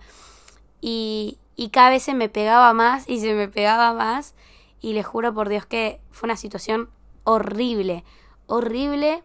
Y, 0.79 1.39
y 1.55 1.69
cada 1.69 1.89
vez 1.89 2.03
se 2.03 2.13
me 2.13 2.29
pegaba 2.29 2.71
más 2.73 3.09
y 3.09 3.19
se 3.19 3.33
me 3.33 3.47
pegaba 3.47 3.93
más 3.93 4.35
y 4.79 4.93
le 4.93 5.01
juro 5.01 5.33
por 5.33 5.49
Dios 5.49 5.65
que 5.65 5.99
fue 6.11 6.27
una 6.27 6.37
situación 6.37 6.91
horrible, 7.23 8.03
horrible 8.47 9.23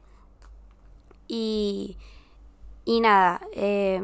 y, 1.28 1.96
y 2.84 3.00
nada. 3.00 3.40
Eh, 3.54 4.00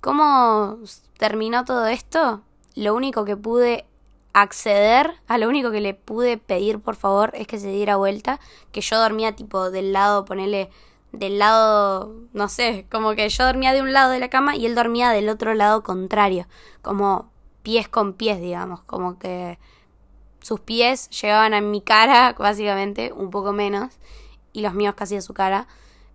¿Cómo 0.00 0.78
terminó 1.18 1.64
todo 1.64 1.86
esto? 1.86 2.42
Lo 2.76 2.94
único 2.94 3.24
que 3.24 3.36
pude 3.36 3.86
acceder 4.32 5.14
a 5.28 5.38
lo 5.38 5.48
único 5.48 5.70
que 5.70 5.80
le 5.80 5.94
pude 5.94 6.36
pedir 6.36 6.78
por 6.78 6.94
favor 6.94 7.32
es 7.34 7.46
que 7.46 7.58
se 7.58 7.70
diera 7.70 7.96
vuelta, 7.96 8.38
que 8.70 8.82
yo 8.82 9.00
dormía 9.00 9.34
tipo 9.34 9.70
del 9.70 9.94
lado, 9.94 10.26
ponele 10.26 10.70
del 11.10 11.38
lado, 11.38 12.12
no 12.34 12.48
sé, 12.48 12.86
como 12.90 13.14
que 13.14 13.28
yo 13.30 13.44
dormía 13.46 13.72
de 13.72 13.80
un 13.80 13.94
lado 13.94 14.10
de 14.10 14.20
la 14.20 14.28
cama 14.28 14.54
y 14.54 14.66
él 14.66 14.74
dormía 14.74 15.10
del 15.10 15.30
otro 15.30 15.54
lado 15.54 15.82
contrario, 15.82 16.46
como 16.82 17.30
pies 17.62 17.88
con 17.88 18.12
pies, 18.12 18.38
digamos, 18.40 18.82
como 18.82 19.18
que 19.18 19.58
sus 20.46 20.60
pies 20.60 21.10
llegaban 21.10 21.54
a 21.54 21.60
mi 21.60 21.80
cara, 21.80 22.32
básicamente, 22.38 23.12
un 23.12 23.30
poco 23.30 23.52
menos, 23.52 23.98
y 24.52 24.60
los 24.60 24.74
míos 24.74 24.94
casi 24.94 25.16
a 25.16 25.20
su 25.20 25.34
cara. 25.34 25.66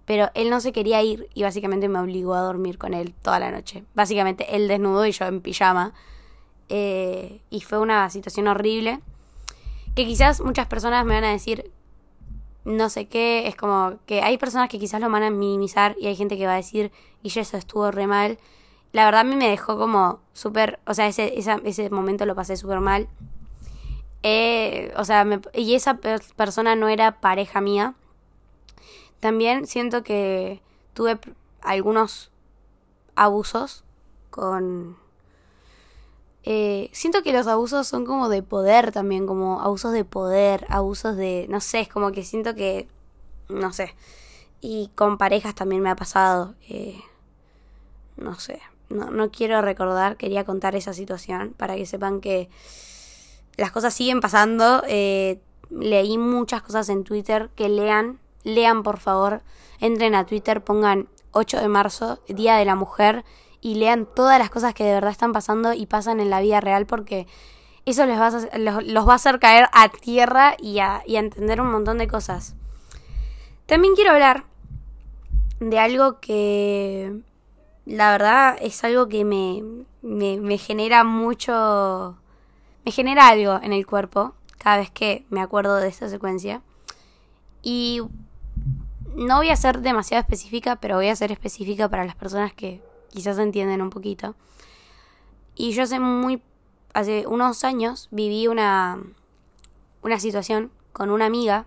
Pero 0.05 0.29
él 0.35 0.50
no 0.50 0.61
se 0.61 0.71
quería 0.71 1.01
ir 1.03 1.27
y 1.33 1.43
básicamente 1.43 1.89
me 1.89 2.00
obligó 2.00 2.33
a 2.33 2.41
dormir 2.41 2.77
con 2.77 2.93
él 2.93 3.13
toda 3.21 3.39
la 3.39 3.51
noche. 3.51 3.83
Básicamente 3.93 4.55
él 4.55 4.69
desnudo 4.69 5.05
y 5.05 5.11
yo 5.11 5.25
en 5.25 5.41
pijama. 5.41 5.93
Eh, 6.69 7.41
y 7.50 7.59
fue 7.59 7.79
una 7.79 8.09
situación 8.09 8.47
horrible. 8.47 9.01
Que 9.95 10.05
quizás 10.05 10.39
muchas 10.39 10.67
personas 10.67 11.05
me 11.05 11.15
van 11.15 11.25
a 11.25 11.31
decir, 11.31 11.69
no 12.63 12.89
sé 12.89 13.07
qué, 13.07 13.47
es 13.47 13.57
como 13.57 13.97
que 14.05 14.21
hay 14.21 14.38
personas 14.38 14.69
que 14.69 14.79
quizás 14.79 15.01
lo 15.01 15.09
van 15.09 15.23
a 15.23 15.29
minimizar 15.29 15.97
y 16.00 16.07
hay 16.07 16.15
gente 16.15 16.38
que 16.38 16.47
va 16.47 16.53
a 16.53 16.55
decir, 16.55 16.93
y 17.21 17.38
eso 17.38 17.57
estuvo 17.57 17.91
re 17.91 18.07
mal. 18.07 18.39
La 18.93 19.03
verdad 19.03 19.21
a 19.21 19.25
mí 19.25 19.35
me 19.35 19.50
dejó 19.50 19.77
como 19.77 20.19
súper, 20.31 20.79
o 20.88 20.93
sea, 20.93 21.07
ese, 21.07 21.33
ese 21.38 21.89
momento 21.89 22.25
lo 22.25 22.33
pasé 22.33 22.55
súper 22.55 22.79
mal. 22.79 23.09
Eh, 24.23 24.93
o 24.97 25.05
sea, 25.05 25.25
y 25.53 25.75
esa 25.75 25.95
persona 26.35 26.75
no 26.75 26.89
era 26.89 27.19
pareja 27.19 27.61
mía. 27.61 27.95
También 29.19 29.67
siento 29.67 30.03
que 30.03 30.61
tuve 30.93 31.19
algunos 31.61 32.31
abusos 33.15 33.83
con... 34.29 34.97
Eh, 36.43 36.89
siento 36.91 37.21
que 37.21 37.33
los 37.33 37.45
abusos 37.45 37.87
son 37.87 38.05
como 38.05 38.27
de 38.27 38.41
poder 38.41 38.91
también, 38.91 39.27
como 39.27 39.61
abusos 39.61 39.93
de 39.93 40.05
poder, 40.05 40.65
abusos 40.69 41.15
de... 41.17 41.45
No 41.49 41.61
sé, 41.61 41.81
es 41.81 41.87
como 41.87 42.11
que 42.11 42.23
siento 42.23 42.55
que... 42.55 42.87
No 43.47 43.73
sé. 43.73 43.95
Y 44.59 44.91
con 44.95 45.17
parejas 45.17 45.55
también 45.55 45.81
me 45.81 45.89
ha 45.89 45.95
pasado. 45.95 46.55
Eh, 46.67 46.99
no 48.17 48.35
sé. 48.39 48.61
No, 48.89 49.09
no 49.09 49.31
quiero 49.31 49.61
recordar, 49.61 50.17
quería 50.17 50.43
contar 50.43 50.75
esa 50.75 50.93
situación 50.93 51.53
para 51.57 51.75
que 51.75 51.85
sepan 51.85 52.21
que 52.21 52.49
las 53.58 53.72
cosas 53.72 53.93
siguen 53.93 54.22
pasando. 54.22 54.84
Eh, 54.88 55.39
leí 55.70 56.17
muchas 56.17 56.62
cosas 56.62 56.89
en 56.89 57.03
Twitter 57.03 57.50
que 57.55 57.70
lean 57.70 58.20
lean 58.43 58.84
por 58.84 59.00
favor, 59.00 59.41
entren 59.79 60.15
a 60.15 60.25
Twitter, 60.25 60.63
pongan 60.63 61.08
8 61.31 61.60
de 61.60 61.67
marzo, 61.67 62.20
Día 62.27 62.55
de 62.55 62.65
la 62.65 62.75
Mujer, 62.75 63.24
y 63.62 63.75
lean 63.75 64.08
todas 64.08 64.39
las 64.39 64.50
cosas 64.50 64.74
que 64.74 64.84
de 64.84 64.93
verdad 64.93 65.12
están 65.12 65.34
pasando 65.34 65.74
y 65.74 65.86
pasan 65.86 66.20
en 66.20 66.29
la 66.29 66.41
vida 66.41 66.62
real 66.62 66.86
porque 66.86 67.27
eso 67.86 68.05
les 68.05 68.20
va 68.20 68.27
a, 68.27 68.58
los, 68.58 69.08
va 69.08 69.13
a 69.13 69.15
hacer 69.15 69.39
caer 69.39 69.67
a 69.72 69.89
tierra 69.89 70.55
y 70.60 70.79
a, 70.79 71.03
y 71.05 71.15
a 71.15 71.20
entender 71.20 71.62
un 71.62 71.72
montón 71.72 71.98
de 71.98 72.08
cosas. 72.08 72.55
También 73.67 73.93
quiero 73.96 74.12
hablar 74.12 74.46
de 75.60 75.77
algo 75.77 76.20
que 76.20 77.22
la 77.86 78.12
verdad 78.12 78.58
es 78.60 78.84
algo 78.84 79.08
que 79.08 79.24
me, 79.25 79.63
me, 80.01 80.38
me 80.39 80.58
genera 80.58 81.03
mucho... 81.03 82.17
me 82.85 82.91
genera 82.91 83.27
algo 83.27 83.59
en 83.61 83.73
el 83.73 83.85
cuerpo 83.85 84.33
cada 84.57 84.77
vez 84.77 84.91
que 84.91 85.25
me 85.29 85.41
acuerdo 85.41 85.75
de 85.77 85.88
esta 85.88 86.09
secuencia. 86.09 86.61
Y 87.61 88.01
no 89.15 89.38
voy 89.38 89.50
a 89.50 89.55
ser 89.55 89.81
demasiado 89.81 90.21
específica, 90.21 90.77
pero 90.77 90.95
voy 90.95 91.07
a 91.07 91.15
ser 91.15 91.31
específica 91.31 91.89
para 91.89 92.05
las 92.05 92.15
personas 92.15 92.53
que 92.53 92.81
quizás 93.09 93.38
entienden 93.38 93.81
un 93.81 93.89
poquito. 93.89 94.35
Y 95.55 95.71
yo 95.73 95.83
hace 95.83 96.00
muy 96.00 96.41
hace 96.93 97.25
unos 97.25 97.63
años 97.63 98.07
viví 98.11 98.47
una 98.47 99.00
una 100.01 100.19
situación 100.19 100.71
con 100.91 101.09
una 101.09 101.25
amiga 101.25 101.65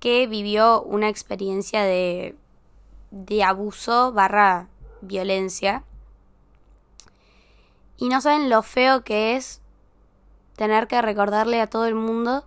que 0.00 0.26
vivió 0.26 0.82
una 0.82 1.08
experiencia 1.08 1.82
de 1.82 2.34
de 3.10 3.42
abuso 3.44 4.12
barra 4.12 4.68
violencia. 5.00 5.84
Y 7.98 8.08
no 8.08 8.20
saben 8.20 8.50
lo 8.50 8.62
feo 8.62 9.04
que 9.04 9.36
es 9.36 9.60
tener 10.56 10.88
que 10.88 11.00
recordarle 11.02 11.60
a 11.60 11.68
todo 11.68 11.86
el 11.86 11.94
mundo 11.94 12.44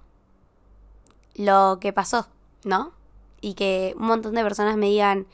lo 1.36 1.78
que 1.80 1.94
pasó, 1.94 2.28
¿no? 2.64 3.00
y 3.42 3.54
que 3.54 3.94
un 3.98 4.08
montón 4.08 4.36
de 4.36 4.44
personas 4.44 4.78
me 4.78 4.88
digan, 4.88 5.28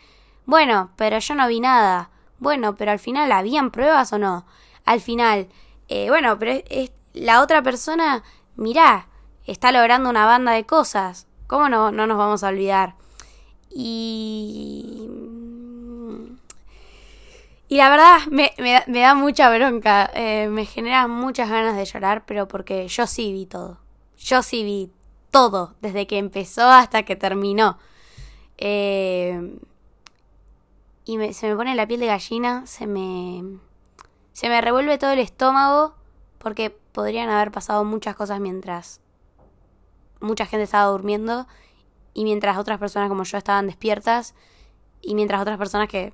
bueno, 0.45 0.91
pero 0.95 1.19
yo 1.19 1.35
no 1.35 1.47
vi 1.47 1.59
nada. 1.59 2.09
Bueno, 2.39 2.75
pero 2.75 2.91
al 2.91 2.99
final, 2.99 3.31
¿habían 3.31 3.71
pruebas 3.71 4.13
o 4.13 4.19
no? 4.19 4.45
Al 4.85 5.01
final, 5.01 5.47
eh, 5.87 6.09
bueno, 6.09 6.37
pero 6.37 6.63
es, 6.69 6.91
la 7.13 7.41
otra 7.41 7.61
persona, 7.61 8.23
mirá, 8.55 9.07
está 9.45 9.71
logrando 9.71 10.09
una 10.09 10.25
banda 10.25 10.51
de 10.51 10.65
cosas. 10.65 11.27
¿Cómo 11.47 11.69
no, 11.69 11.91
no 11.91 12.07
nos 12.07 12.17
vamos 12.17 12.43
a 12.43 12.49
olvidar? 12.49 12.95
Y... 13.69 15.09
Y 17.67 17.77
la 17.77 17.89
verdad 17.89 18.19
me, 18.29 18.53
me, 18.57 18.99
da 18.99 19.15
mucha 19.15 19.49
bronca, 19.55 20.09
eh, 20.13 20.47
me 20.49 20.65
genera 20.65 21.07
muchas 21.07 21.49
ganas 21.49 21.75
de 21.75 21.85
llorar, 21.85 22.25
pero 22.25 22.47
porque 22.47 22.87
yo 22.87 23.07
sí 23.07 23.31
vi 23.31 23.45
todo. 23.45 23.79
Yo 24.17 24.43
sí 24.43 24.63
vi 24.63 24.91
todo, 25.31 25.75
desde 25.81 26.05
que 26.05 26.17
empezó 26.17 26.69
hasta 26.69 27.03
que 27.03 27.15
terminó. 27.15 27.79
Eh, 28.57 29.57
y 31.05 31.33
se 31.33 31.49
me 31.49 31.55
pone 31.55 31.75
la 31.75 31.87
piel 31.87 31.99
de 31.99 32.07
gallina, 32.07 32.65
se 32.67 32.87
me, 32.87 33.59
se 34.33 34.49
me 34.49 34.61
revuelve 34.61 34.97
todo 34.97 35.11
el 35.11 35.19
estómago 35.19 35.95
porque 36.37 36.69
podrían 36.69 37.29
haber 37.29 37.51
pasado 37.51 37.83
muchas 37.83 38.15
cosas 38.15 38.39
mientras 38.39 39.01
mucha 40.19 40.45
gente 40.45 40.63
estaba 40.63 40.85
durmiendo 40.85 41.47
y 42.13 42.23
mientras 42.23 42.57
otras 42.57 42.79
personas 42.79 43.09
como 43.09 43.23
yo 43.23 43.37
estaban 43.37 43.67
despiertas 43.67 44.35
y 45.01 45.15
mientras 45.15 45.41
otras 45.41 45.57
personas 45.57 45.89
que 45.89 46.13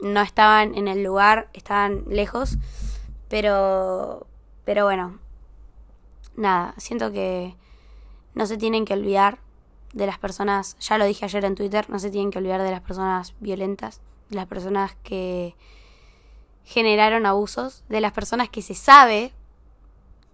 no 0.00 0.20
estaban 0.20 0.74
en 0.74 0.88
el 0.88 1.02
lugar 1.02 1.48
estaban 1.52 2.04
lejos. 2.08 2.56
Pero, 3.28 4.26
pero 4.64 4.84
bueno, 4.84 5.18
nada, 6.36 6.74
siento 6.76 7.12
que 7.12 7.56
no 8.34 8.46
se 8.46 8.56
tienen 8.56 8.84
que 8.84 8.94
olvidar 8.94 9.38
de 9.92 10.06
las 10.06 10.18
personas, 10.18 10.76
ya 10.78 10.98
lo 10.98 11.06
dije 11.06 11.24
ayer 11.24 11.44
en 11.44 11.54
Twitter, 11.54 11.88
no 11.88 11.98
se 11.98 12.10
tienen 12.10 12.30
que 12.30 12.38
olvidar 12.38 12.62
de 12.62 12.70
las 12.70 12.82
personas 12.82 13.34
violentas, 13.40 14.00
de 14.28 14.36
las 14.36 14.46
personas 14.46 14.94
que 15.02 15.56
generaron 16.64 17.26
abusos, 17.26 17.82
de 17.88 18.00
las 18.00 18.12
personas 18.12 18.50
que 18.50 18.60
se 18.60 18.74
sabe 18.74 19.32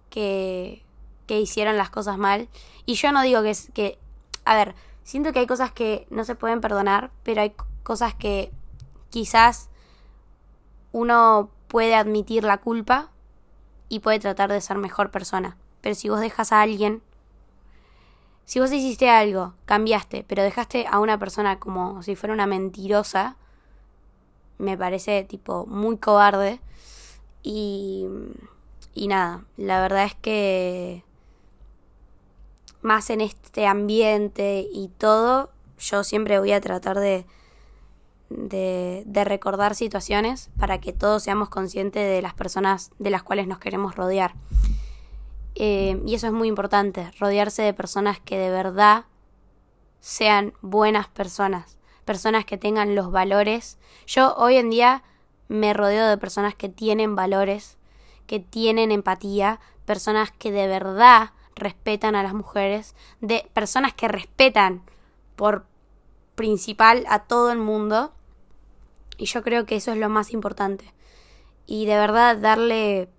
que, 0.09 0.83
que 1.27 1.39
hicieron 1.39 1.77
las 1.77 1.89
cosas 1.89 2.17
mal. 2.17 2.49
Y 2.85 2.95
yo 2.95 3.11
no 3.11 3.21
digo 3.21 3.41
que 3.41 3.55
que, 3.73 3.97
a 4.43 4.55
ver, 4.55 4.75
siento 5.03 5.31
que 5.31 5.39
hay 5.39 5.47
cosas 5.47 5.71
que 5.71 6.05
no 6.09 6.25
se 6.25 6.35
pueden 6.35 6.59
perdonar, 6.59 7.11
pero 7.23 7.41
hay 7.41 7.53
cosas 7.83 8.13
que 8.13 8.51
quizás 9.13 9.69
uno 10.91 11.51
puede 11.67 11.93
admitir 11.93 12.43
la 12.43 12.57
culpa 12.57 13.11
y 13.89 13.99
puede 13.99 14.19
tratar 14.19 14.51
de 14.51 14.59
ser 14.59 14.79
mejor 14.79 15.11
persona. 15.11 15.55
Pero 15.81 15.93
si 15.93 16.09
vos 16.09 16.19
dejas 16.19 16.51
a 16.51 16.61
alguien 16.61 17.03
si 18.45 18.59
vos 18.59 18.71
hiciste 18.71 19.09
algo, 19.09 19.53
cambiaste, 19.65 20.25
pero 20.27 20.43
dejaste 20.43 20.85
a 20.89 20.99
una 20.99 21.17
persona 21.17 21.59
como 21.59 22.03
si 22.03 22.15
fuera 22.15 22.33
una 22.33 22.45
mentirosa, 22.45 23.37
me 24.57 24.77
parece 24.77 25.23
tipo 25.23 25.65
muy 25.65 25.97
cobarde. 25.97 26.59
Y, 27.41 28.05
y 28.93 29.07
nada, 29.07 29.45
la 29.57 29.81
verdad 29.81 30.05
es 30.05 30.15
que 30.15 31.03
más 32.81 33.09
en 33.09 33.21
este 33.21 33.65
ambiente 33.65 34.67
y 34.71 34.89
todo, 34.89 35.49
yo 35.79 36.03
siempre 36.03 36.39
voy 36.39 36.51
a 36.51 36.61
tratar 36.61 36.99
de, 36.99 37.25
de, 38.29 39.03
recordar 39.25 39.75
situaciones 39.75 40.49
para 40.57 40.79
que 40.79 40.93
todos 40.93 41.23
seamos 41.23 41.49
conscientes 41.49 42.07
de 42.07 42.21
las 42.21 42.33
personas 42.33 42.91
de 42.99 43.09
las 43.09 43.23
cuales 43.23 43.47
nos 43.47 43.59
queremos 43.59 43.95
rodear. 43.95 44.33
Eh, 45.55 46.01
y 46.05 46.15
eso 46.15 46.27
es 46.27 46.33
muy 46.33 46.47
importante, 46.47 47.11
rodearse 47.19 47.61
de 47.61 47.73
personas 47.73 48.19
que 48.19 48.37
de 48.37 48.49
verdad 48.49 49.05
sean 49.99 50.53
buenas 50.61 51.07
personas, 51.07 51.77
personas 52.05 52.45
que 52.45 52.57
tengan 52.57 52.95
los 52.95 53.11
valores. 53.11 53.77
Yo 54.07 54.33
hoy 54.35 54.57
en 54.57 54.69
día 54.69 55.03
me 55.47 55.73
rodeo 55.73 56.07
de 56.07 56.17
personas 56.17 56.55
que 56.55 56.69
tienen 56.69 57.15
valores, 57.15 57.77
que 58.25 58.39
tienen 58.39 58.91
empatía, 58.91 59.59
personas 59.85 60.31
que 60.31 60.51
de 60.51 60.67
verdad 60.67 61.31
respetan 61.55 62.15
a 62.15 62.23
las 62.23 62.33
mujeres, 62.33 62.95
de 63.21 63.47
personas 63.53 63.93
que 63.93 64.07
respetan 64.07 64.81
por 65.35 65.65
principal 66.35 67.05
a 67.07 67.23
todo 67.23 67.51
el 67.51 67.59
mundo. 67.59 68.13
Y 69.17 69.25
yo 69.25 69.43
creo 69.43 69.65
que 69.65 69.75
eso 69.75 69.91
es 69.91 69.97
lo 69.97 70.09
más 70.09 70.31
importante. 70.31 70.93
Y 71.65 71.85
de 71.85 71.95
verdad 71.95 72.37
darle 72.37 73.09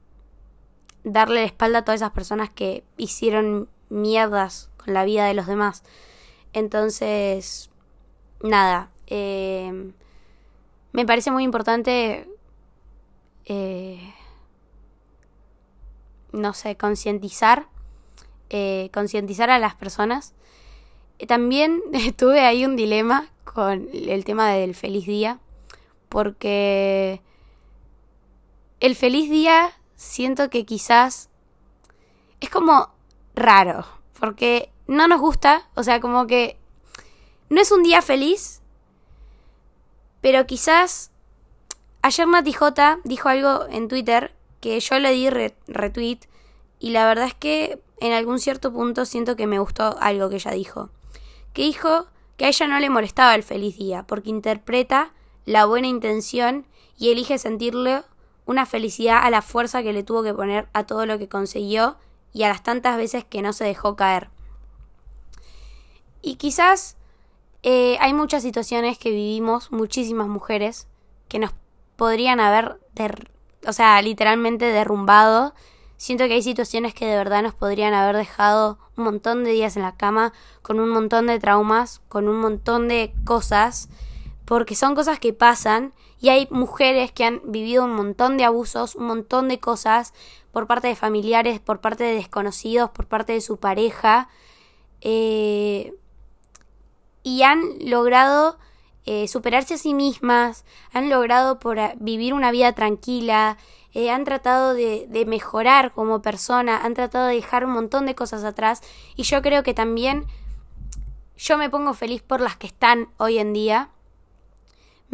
darle 1.05 1.41
la 1.41 1.47
espalda 1.47 1.81
a 1.81 1.85
todas 1.85 2.01
esas 2.01 2.13
personas 2.13 2.51
que 2.51 2.83
hicieron 2.97 3.69
mierdas 3.91 4.71
con 4.83 4.95
la 4.95 5.05
vida 5.05 5.27
de 5.27 5.35
los 5.35 5.47
demás. 5.47 5.85
Entonces, 6.53 7.71
nada, 8.43 8.91
eh, 9.07 9.93
me 10.93 11.07
parece 11.07 11.31
muy 11.31 11.45
importante, 11.45 12.29
eh, 13.45 14.15
no 16.33 16.55
sé, 16.55 16.77
concientizar, 16.77 17.69
eh, 18.51 18.91
concientizar 18.93 19.51
a 19.51 19.59
las 19.59 19.75
personas. 19.75 20.35
También 21.27 21.83
tuve 22.17 22.41
ahí 22.41 22.65
un 22.65 22.77
dilema 22.77 23.29
con 23.45 23.89
el 23.93 24.25
tema 24.25 24.51
del 24.51 24.75
feliz 24.75 25.07
día, 25.07 25.39
porque 26.09 27.21
el 28.81 28.97
feliz 28.97 29.31
día 29.31 29.73
siento 29.97 30.51
que 30.51 30.65
quizás 30.65 31.31
es 32.41 32.51
como 32.51 32.91
raro, 33.35 33.87
porque 34.19 34.71
no 34.87 35.09
nos 35.09 35.21
gusta, 35.21 35.69
o 35.75 35.83
sea, 35.83 36.01
como 36.01 36.27
que 36.27 36.59
no 37.49 37.61
es 37.61 37.73
un 37.73 37.83
día 37.83 38.03
feliz, 38.03 38.61
pero 40.21 40.47
quizás 40.47 41.11
ayer 42.03 42.27
Nati 42.27 42.53
J 42.53 42.99
dijo 43.05 43.29
algo 43.29 43.67
en 43.71 43.89
Twitter 43.89 44.35
que 44.61 44.81
yo 44.81 44.99
le 44.99 45.13
di 45.13 45.31
retweet 45.31 46.21
y 46.79 46.91
la 46.91 47.07
verdad 47.07 47.27
es 47.27 47.35
que 47.35 47.81
en 48.01 48.13
algún 48.13 48.41
cierto 48.41 48.73
punto 48.73 49.05
siento 49.05 49.37
que 49.37 49.47
me 49.47 49.59
gustó 49.59 49.97
algo 50.01 50.29
que 50.29 50.37
ella 50.37 50.51
dijo. 50.51 50.91
Que 51.55 51.63
dijo 51.63 52.09
que 52.37 52.45
a 52.45 52.49
ella 52.49 52.67
no 52.67 52.79
le 52.79 52.91
molestaba 52.91 53.35
el 53.35 53.43
feliz 53.43 53.79
día, 53.79 54.03
porque 54.07 54.29
interpreta 54.29 55.15
la 55.47 55.65
buena 55.65 55.87
intención 55.87 56.67
y 56.99 57.11
elige 57.11 57.39
sentirle 57.39 58.03
una 58.47 58.67
felicidad 58.67 59.21
a 59.23 59.31
la 59.31 59.41
fuerza 59.41 59.83
que 59.83 59.93
le 59.93 60.03
tuvo 60.03 60.23
que 60.23 60.35
poner 60.35 60.69
a 60.73 60.85
todo 60.85 61.07
lo 61.07 61.19
que 61.19 61.29
consiguió 61.29 61.97
y 62.33 62.43
a 62.43 62.49
las 62.49 62.63
tantas 62.63 62.97
veces 62.97 63.25
que 63.25 63.41
no 63.41 63.53
se 63.53 63.65
dejó 63.65 63.97
caer. 63.97 64.29
Y 66.21 66.37
quizás 66.37 66.97
eh, 67.63 67.97
hay 68.01 68.13
muchas 68.13 68.43
situaciones 68.43 68.99
que 68.99 69.11
vivimos, 69.11 69.73
muchísimas 69.73 70.29
mujeres, 70.29 70.89
que 71.29 71.39
nos 71.39 71.53
podrían 71.97 72.41
haber, 72.41 72.79
o 73.67 73.73
sea, 73.73 74.01
literalmente 74.03 74.67
derrumbado. 74.67 75.55
Siento 76.05 76.27
que 76.27 76.35
hay 76.35 76.43
situaciones 76.43 76.93
que 76.93 77.07
de 77.07 77.17
verdad 77.17 77.43
nos 77.43 77.55
podrían 77.55 77.95
haber 77.95 78.15
dejado 78.15 78.79
un 78.95 79.05
montón 79.05 79.43
de 79.43 79.53
días 79.53 79.75
en 79.77 79.81
la 79.81 79.97
cama, 79.97 80.35
con 80.61 80.79
un 80.79 80.91
montón 80.91 81.29
de 81.29 81.41
traumas, 81.41 82.03
con 82.11 82.29
un 82.29 82.43
montón 82.43 82.89
de 82.89 83.15
cosas, 83.25 83.89
porque 84.45 84.75
son 84.75 84.95
cosas 84.95 85.19
que 85.19 85.33
pasan 85.33 85.95
y 86.21 86.29
hay 86.29 86.47
mujeres 86.51 87.11
que 87.11 87.25
han 87.25 87.41
vivido 87.47 87.87
un 87.87 87.95
montón 87.95 88.37
de 88.37 88.45
abusos, 88.45 88.97
un 88.97 89.07
montón 89.07 89.49
de 89.49 89.61
cosas 89.61 90.13
por 90.53 90.67
parte 90.67 90.89
de 90.89 90.95
familiares, 90.95 91.59
por 91.59 91.81
parte 91.81 92.05
de 92.05 92.17
desconocidos, 92.17 92.91
por 92.91 93.07
parte 93.07 93.33
de 93.33 93.41
su 93.41 93.57
pareja. 93.57 94.29
Eh, 95.01 95.95
y 97.23 97.45
han 97.45 97.63
logrado 97.81 98.59
eh, 99.07 99.27
superarse 99.27 99.73
a 99.73 99.79
sí 99.79 99.95
mismas, 99.95 100.67
han 100.93 101.09
logrado 101.09 101.59
por 101.59 101.79
vivir 101.97 102.35
una 102.35 102.51
vida 102.51 102.75
tranquila, 102.75 103.57
eh, 103.95 104.11
han 104.11 104.25
tratado 104.25 104.75
de, 104.75 105.07
de, 105.09 105.25
mejorar 105.25 105.93
como 105.93 106.21
persona, 106.21 106.85
han 106.85 106.95
tratado 106.95 107.29
de 107.29 107.37
dejar 107.37 107.65
un 107.65 107.73
montón 107.73 108.07
de 108.07 108.15
cosas 108.15 108.45
atrás 108.45 108.83
y 109.17 109.23
yo 109.23 109.41
creo 109.41 109.63
que 109.63 109.75
también 109.75 110.27
yo 111.37 111.59
me 111.59 111.71
pongo 111.71 111.95
feliz 111.95 112.23
por 112.23 112.41
las 112.41 112.57
que 112.57 112.67
están 112.67 113.09
hoy 113.19 113.39
en 113.39 113.53
día 113.53 113.91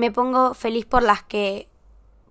me 0.00 0.10
pongo 0.10 0.54
feliz 0.54 0.86
por 0.86 1.02
las 1.02 1.22
que 1.22 1.68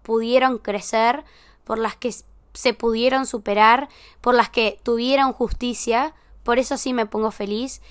pudieron 0.01 0.57
crecer, 0.57 1.23
por 1.63 1.77
las 1.77 1.95
que 1.95 2.13
se 2.53 2.73
pudieron 2.73 3.25
superar, 3.25 3.89
por 4.21 4.33
las 4.33 4.49
que 4.49 4.79
tuvieron 4.83 5.33
justicia, 5.33 6.15
por 6.43 6.57
eso 6.57 6.77
sí 6.77 6.93
me 6.93 7.05
pongo 7.05 7.31
feliz 7.31 7.81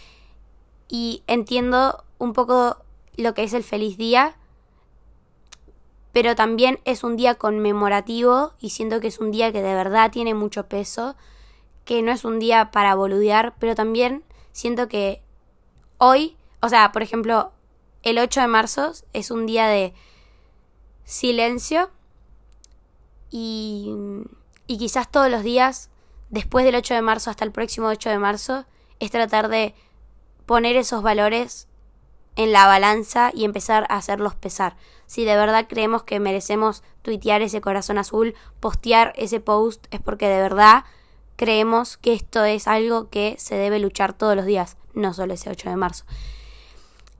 y 0.89 1.23
entiendo 1.27 2.05
un 2.19 2.33
poco 2.33 2.79
lo 3.17 3.35
que 3.35 3.45
es 3.45 3.53
el 3.53 3.63
feliz 3.63 3.97
día, 3.97 4.37
pero 6.13 6.35
también 6.35 6.81
es 6.85 7.05
un 7.05 7.17
día 7.17 7.35
conmemorativo 7.35 8.53
y 8.61 8.71
siento 8.71 9.01
que 9.01 9.09
es 9.09 9.19
un 9.19 9.31
día 9.31 9.53
que 9.53 9.63
de 9.63 9.75
verdad 9.75 10.11
tiene 10.11 10.35
mucho 10.35 10.67
peso, 10.67 11.17
que 11.85 12.03
no 12.03 12.13
es 12.13 12.25
un 12.25 12.39
día 12.39 12.71
para 12.71 12.95
boludear, 12.95 13.55
pero 13.59 13.75
también 13.75 14.25
siento 14.53 14.89
que 14.89 15.23
hoy, 15.99 16.37
o 16.61 16.69
sea, 16.69 16.93
por 16.93 17.03
ejemplo, 17.03 17.53
el 18.03 18.19
8 18.19 18.41
de 18.41 18.49
marzo 18.49 18.93
es 19.13 19.31
un 19.31 19.47
día 19.47 19.67
de 19.67 19.95
silencio 21.05 21.91
y, 23.31 23.95
y 24.67 24.79
quizás 24.79 25.11
todos 25.11 25.31
los 25.31 25.43
días, 25.43 25.91
después 26.31 26.65
del 26.65 26.75
8 26.75 26.95
de 26.95 27.03
marzo 27.03 27.31
hasta 27.31 27.45
el 27.45 27.53
próximo 27.53 27.89
8 27.89 28.11
de 28.11 28.19
marzo, 28.19 28.65
es 29.01 29.11
tratar 29.11 29.49
de 29.49 29.75
poner 30.47 30.77
esos 30.77 31.03
valores 31.03 31.69
en 32.37 32.53
la 32.53 32.67
balanza 32.67 33.31
y 33.35 33.45
empezar 33.45 33.87
a 33.91 33.97
hacerlos 33.97 34.35
pesar. 34.35 34.77
Si 35.09 35.25
de 35.25 35.37
verdad 35.37 35.67
creemos 35.69 36.03
que 36.03 36.21
merecemos 36.21 36.85
tuitear 37.01 37.41
ese 37.41 37.63
corazón 37.63 37.97
azul, 37.97 38.35
postear 38.61 39.15
ese 39.17 39.41
post, 39.41 39.87
es 39.91 40.01
porque 40.01 40.29
de 40.29 40.39
verdad 40.39 40.85
creemos 41.37 41.97
que 41.97 42.13
esto 42.13 42.45
es 42.45 42.69
algo 42.69 43.09
que 43.09 43.35
se 43.39 43.55
debe 43.55 43.79
luchar 43.79 44.13
todos 44.13 44.37
los 44.37 44.45
días, 44.45 44.77
no 44.93 45.15
solo 45.15 45.33
ese 45.33 45.49
8 45.49 45.71
de 45.71 45.77
marzo. 45.77 46.05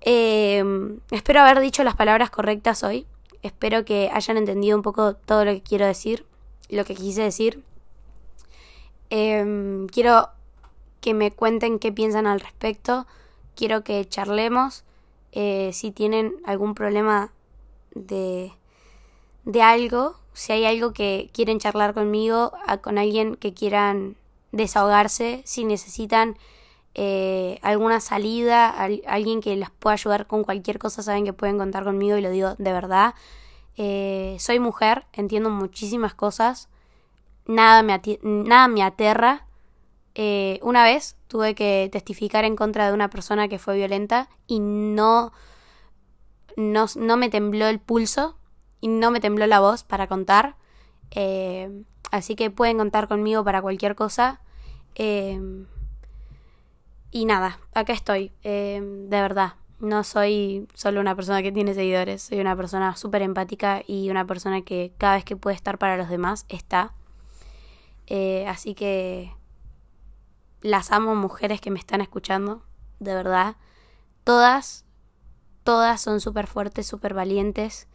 Eh, 0.03 0.63
espero 1.11 1.41
haber 1.41 1.61
dicho 1.61 1.83
las 1.83 1.97
palabras 1.97 2.29
correctas 2.29 2.85
hoy. 2.85 3.07
Espero 3.43 3.87
que 3.87 4.11
hayan 4.13 4.37
entendido 4.37 4.77
un 4.77 4.83
poco 4.83 5.15
todo 5.15 5.47
lo 5.47 5.53
que 5.53 5.63
quiero 5.63 5.87
decir, 5.87 6.27
lo 6.69 6.85
que 6.85 6.95
quise 6.95 7.23
decir. 7.23 7.65
Eh, 9.09 9.87
quiero 9.91 10.29
que 11.01 11.15
me 11.15 11.31
cuenten 11.31 11.79
qué 11.79 11.91
piensan 11.91 12.27
al 12.27 12.41
respecto. 12.41 13.07
Quiero 13.55 13.83
que 13.83 14.07
charlemos. 14.07 14.85
Eh, 15.33 15.71
si 15.73 15.91
tienen 15.91 16.35
algún 16.45 16.75
problema 16.75 17.33
de, 18.07 18.53
de 19.45 19.63
algo, 19.63 20.17
si 20.33 20.53
hay 20.53 20.65
algo 20.67 20.93
que 20.93 21.31
quieren 21.33 21.59
charlar 21.59 21.95
conmigo, 21.95 22.53
con 22.83 22.99
alguien 22.99 23.37
que 23.37 23.55
quieran 23.55 24.17
desahogarse, 24.53 25.43
si 25.45 25.65
necesitan 25.65 26.37
eh, 26.95 27.59
alguna 27.63 28.01
salida, 28.01 28.71
alguien 29.07 29.41
que 29.41 29.55
les 29.57 29.71
pueda 29.71 29.95
ayudar 29.95 30.27
con 30.27 30.45
cualquier 30.45 30.79
cosa, 30.79 31.03
saben 31.03 31.25
que 31.25 31.33
pueden 31.33 31.59
contar 31.59 31.85
conmigo 31.85 32.17
y 32.17 32.23
lo 32.23 32.31
digo 32.31 32.55
de 32.59 32.73
verdad. 32.73 33.15
Eh, 33.77 34.37
soy 34.41 34.59
mujer, 34.59 35.07
entiendo 35.13 35.51
muchísimas 35.51 36.15
cosas, 36.15 36.69
nada 37.47 37.83
me, 37.83 38.01
nada 38.23 38.69
me 38.69 38.83
aterra. 38.83 39.47
Eh, 40.17 40.59
una 40.63 40.83
vez 40.83 41.17
tuve 41.29 41.55
que 41.55 41.89
testificar 41.93 42.45
en 42.45 42.57
contra 42.57 42.89
de 42.89 42.93
una 42.93 43.11
persona 43.11 43.49
que 43.49 43.61
fue 43.61 43.77
violenta 43.77 44.29
y 44.49 44.59
no, 44.59 45.33
no, 46.59 46.87
no 46.97 47.17
me 47.17 47.31
tembló 47.31 47.67
el 47.67 47.79
pulso 47.79 48.37
y 48.81 48.89
no 48.89 49.11
me 49.11 49.21
tembló 49.21 49.47
la 49.47 49.61
voz 49.61 49.85
para 49.85 50.07
contar. 50.07 50.57
así 52.11 52.37
que 52.37 52.51
pueden 52.51 52.79
contar 52.79 53.09
conmigo 53.09 53.45
para 53.45 53.63
cualquier 53.63 53.95
cosa. 53.95 54.41
Y 57.11 57.25
nada, 57.25 57.59
acá 57.75 57.93
estoy, 57.93 58.33
eh, 58.43 58.81
de 58.83 59.21
verdad. 59.21 59.55
No 59.81 60.03
soy 60.05 60.69
solo 60.75 61.01
una 61.01 61.15
persona 61.15 61.43
que 61.43 61.53
tiene 61.53 61.73
seguidores, 61.73 62.23
soy 62.23 62.41
una 62.41 62.57
persona 62.57 62.97
súper 62.97 63.23
empática 63.23 63.83
y 63.87 64.11
una 64.11 64.27
persona 64.27 64.63
que 64.63 64.93
cada 64.99 65.15
vez 65.15 65.25
que 65.25 65.37
puede 65.37 65.57
estar 65.57 65.79
para 65.79 65.97
los 65.97 66.09
demás 66.09 66.47
está. 66.49 66.95
Eh, 68.07 68.47
así 68.49 68.75
que 68.75 69.33
las 70.61 70.91
amo 70.91 71.15
mujeres 71.15 71.61
que 71.61 71.71
me 71.71 71.79
están 71.79 72.01
escuchando, 72.01 72.63
de 72.99 73.15
verdad. 73.15 73.57
Todas, 74.25 74.85
todas 75.65 76.01
son 76.01 76.21
súper 76.21 76.47
fuertes, 76.47 76.87
súper 76.87 77.15
valientes. 77.15 77.87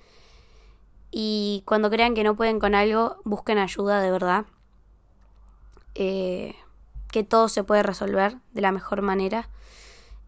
Y 1.12 1.64
cuando 1.66 1.90
crean 1.90 2.16
que 2.16 2.24
no 2.24 2.36
pueden 2.36 2.60
con 2.60 2.76
algo, 2.76 3.18
busquen 3.24 3.58
ayuda, 3.58 4.02
de 4.02 4.12
verdad. 4.12 4.46
Eh, 5.96 6.56
que 7.14 7.24
todo 7.24 7.48
se 7.48 7.64
puede 7.64 7.84
resolver 7.84 8.38
de 8.54 8.62
la 8.62 8.72
mejor 8.72 9.04
manera. 9.04 9.48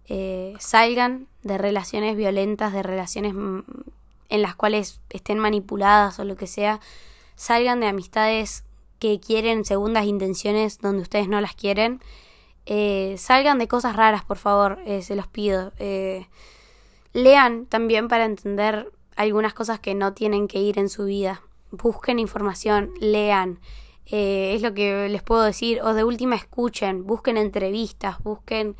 Eh, 0.07 0.53
salgan 0.59 1.27
de 1.41 1.57
relaciones 1.57 2.15
violentas, 2.15 2.71
de 2.73 2.83
relaciones 2.83 3.33
mm, 3.33 3.61
en 4.29 4.41
las 4.43 4.55
cuales 4.55 5.01
estén 5.09 5.39
manipuladas 5.39 6.19
o 6.19 6.23
lo 6.23 6.35
que 6.35 6.45
sea. 6.45 6.79
Salgan 7.35 7.79
de 7.79 7.87
amistades 7.87 8.63
que 8.99 9.19
quieren 9.19 9.65
segundas 9.65 10.05
intenciones 10.05 10.79
donde 10.79 11.01
ustedes 11.01 11.27
no 11.27 11.41
las 11.41 11.55
quieren. 11.55 12.01
Eh, 12.67 13.15
salgan 13.17 13.57
de 13.57 13.67
cosas 13.67 13.95
raras, 13.95 14.23
por 14.23 14.37
favor, 14.37 14.79
eh, 14.85 15.01
se 15.01 15.15
los 15.15 15.27
pido. 15.27 15.73
Lean 17.15 17.65
también 17.65 18.09
para 18.09 18.25
entender 18.25 18.91
algunas 19.15 19.53
cosas 19.53 19.79
que 19.79 19.95
no 19.95 20.13
tienen 20.13 20.49
que 20.49 20.59
ir 20.59 20.77
en 20.77 20.89
su 20.89 21.05
vida. 21.05 21.41
Busquen 21.71 22.19
información, 22.19 22.91
lean. 22.99 23.61
Eh, 24.05 24.53
es 24.53 24.61
lo 24.61 24.73
que 24.73 25.07
les 25.07 25.23
puedo 25.23 25.41
decir. 25.43 25.81
O 25.81 25.93
de 25.93 26.03
última 26.03 26.35
escuchen, 26.35 27.07
busquen 27.07 27.37
entrevistas, 27.37 28.21
busquen 28.21 28.75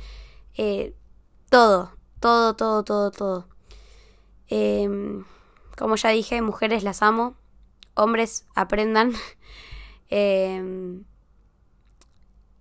eh, 0.55 0.93
todo, 1.49 1.93
todo, 2.19 2.57
todo, 2.57 2.83
todo, 2.83 3.11
todo. 3.11 3.47
Em, 4.49 5.23
como 5.77 5.95
ya 5.95 6.09
dije, 6.09 6.41
mujeres 6.41 6.83
las 6.83 7.01
amo, 7.01 7.35
hombres 7.95 8.45
aprendan. 8.53 9.13
Em, 10.07 11.03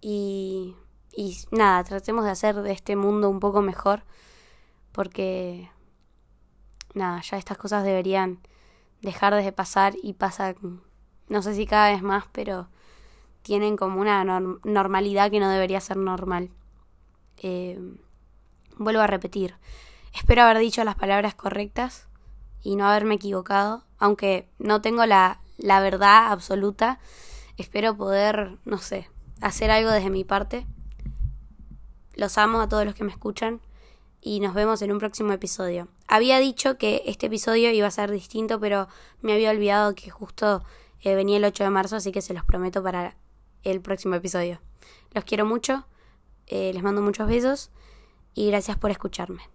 y, 0.01 0.75
y 1.15 1.37
nada, 1.51 1.85
tratemos 1.85 2.25
de 2.25 2.31
hacer 2.31 2.63
de 2.63 2.73
este 2.73 2.97
mundo 2.97 3.29
un 3.29 3.39
poco 3.39 3.61
mejor. 3.61 4.03
Porque, 4.95 5.69
nada, 6.95 7.21
ya 7.21 7.37
estas 7.37 7.59
cosas 7.59 7.85
deberían 7.85 8.39
dejar 9.03 9.35
de 9.35 9.53
pasar 9.53 9.95
y 10.03 10.15
pasan 10.15 10.81
no 11.29 11.43
sé 11.43 11.55
si 11.55 11.67
cada 11.67 11.91
vez 11.91 12.03
más, 12.03 12.25
pero 12.33 12.69
tienen 13.43 13.77
como 13.77 14.01
una 14.01 14.25
normalidad 14.25 15.31
que 15.31 15.41
no 15.41 15.51
debería 15.51 15.81
ser 15.81 15.97
normal. 15.97 16.51
Eh, 17.39 17.79
vuelvo 18.77 19.01
a 19.01 19.07
repetir, 19.07 19.55
espero 20.15 20.43
haber 20.43 20.59
dicho 20.59 20.85
las 20.85 20.95
palabras 20.95 21.35
correctas 21.35 22.07
y 22.63 22.77
no 22.77 22.87
haberme 22.87 23.17
equivocado, 23.17 23.85
aunque 23.99 24.49
no 24.59 24.81
tengo 24.81 25.07
la, 25.07 25.41
la 25.59 25.81
verdad 25.81 26.33
absoluta, 26.33 26.99
espero 27.57 27.97
poder, 27.97 28.59
no 28.65 28.79
sé, 28.79 29.11
hacer 29.41 29.71
algo 29.71 29.91
desde 29.91 30.11
mi 30.11 30.25
parte 30.25 30.67
Los 32.15 32.39
amo 32.39 32.61
a 32.61 32.69
todos 32.69 32.85
los 32.85 32.95
que 32.95 33.05
me 33.05 33.11
escuchan 33.11 33.61
y 34.25 34.41
nos 34.41 34.55
vemos 34.55 34.81
en 34.81 34.91
un 34.91 34.99
próximo 34.99 35.35
episodio. 35.35 35.87
Había 36.09 36.39
dicho 36.39 36.79
que 36.79 37.03
este 37.05 37.27
episodio 37.27 37.71
iba 37.71 37.87
a 37.87 37.91
ser 37.91 38.11
distinto, 38.11 38.59
pero 38.59 38.89
me 39.21 39.35
había 39.35 39.51
olvidado 39.51 39.95
que 39.95 40.09
justo 40.09 40.65
eh, 41.03 41.15
venía 41.15 41.37
el 41.37 41.45
8 41.45 41.63
de 41.63 41.71
marzo, 41.71 41.97
así 41.97 42.11
que 42.11 42.23
se 42.23 42.33
los 42.33 42.43
prometo 42.43 42.83
para 42.83 43.17
el 43.65 43.83
próximo 43.83 44.15
episodio. 44.15 44.61
Los 45.13 45.25
quiero 45.25 45.45
mucho, 45.45 45.87
eh, 46.47 46.73
les 46.73 46.83
mando 46.83 47.03
muchos 47.03 47.29
besos 47.29 47.71
y 48.35 48.49
gracias 48.49 48.79
por 48.79 48.91
escucharme. 48.91 49.54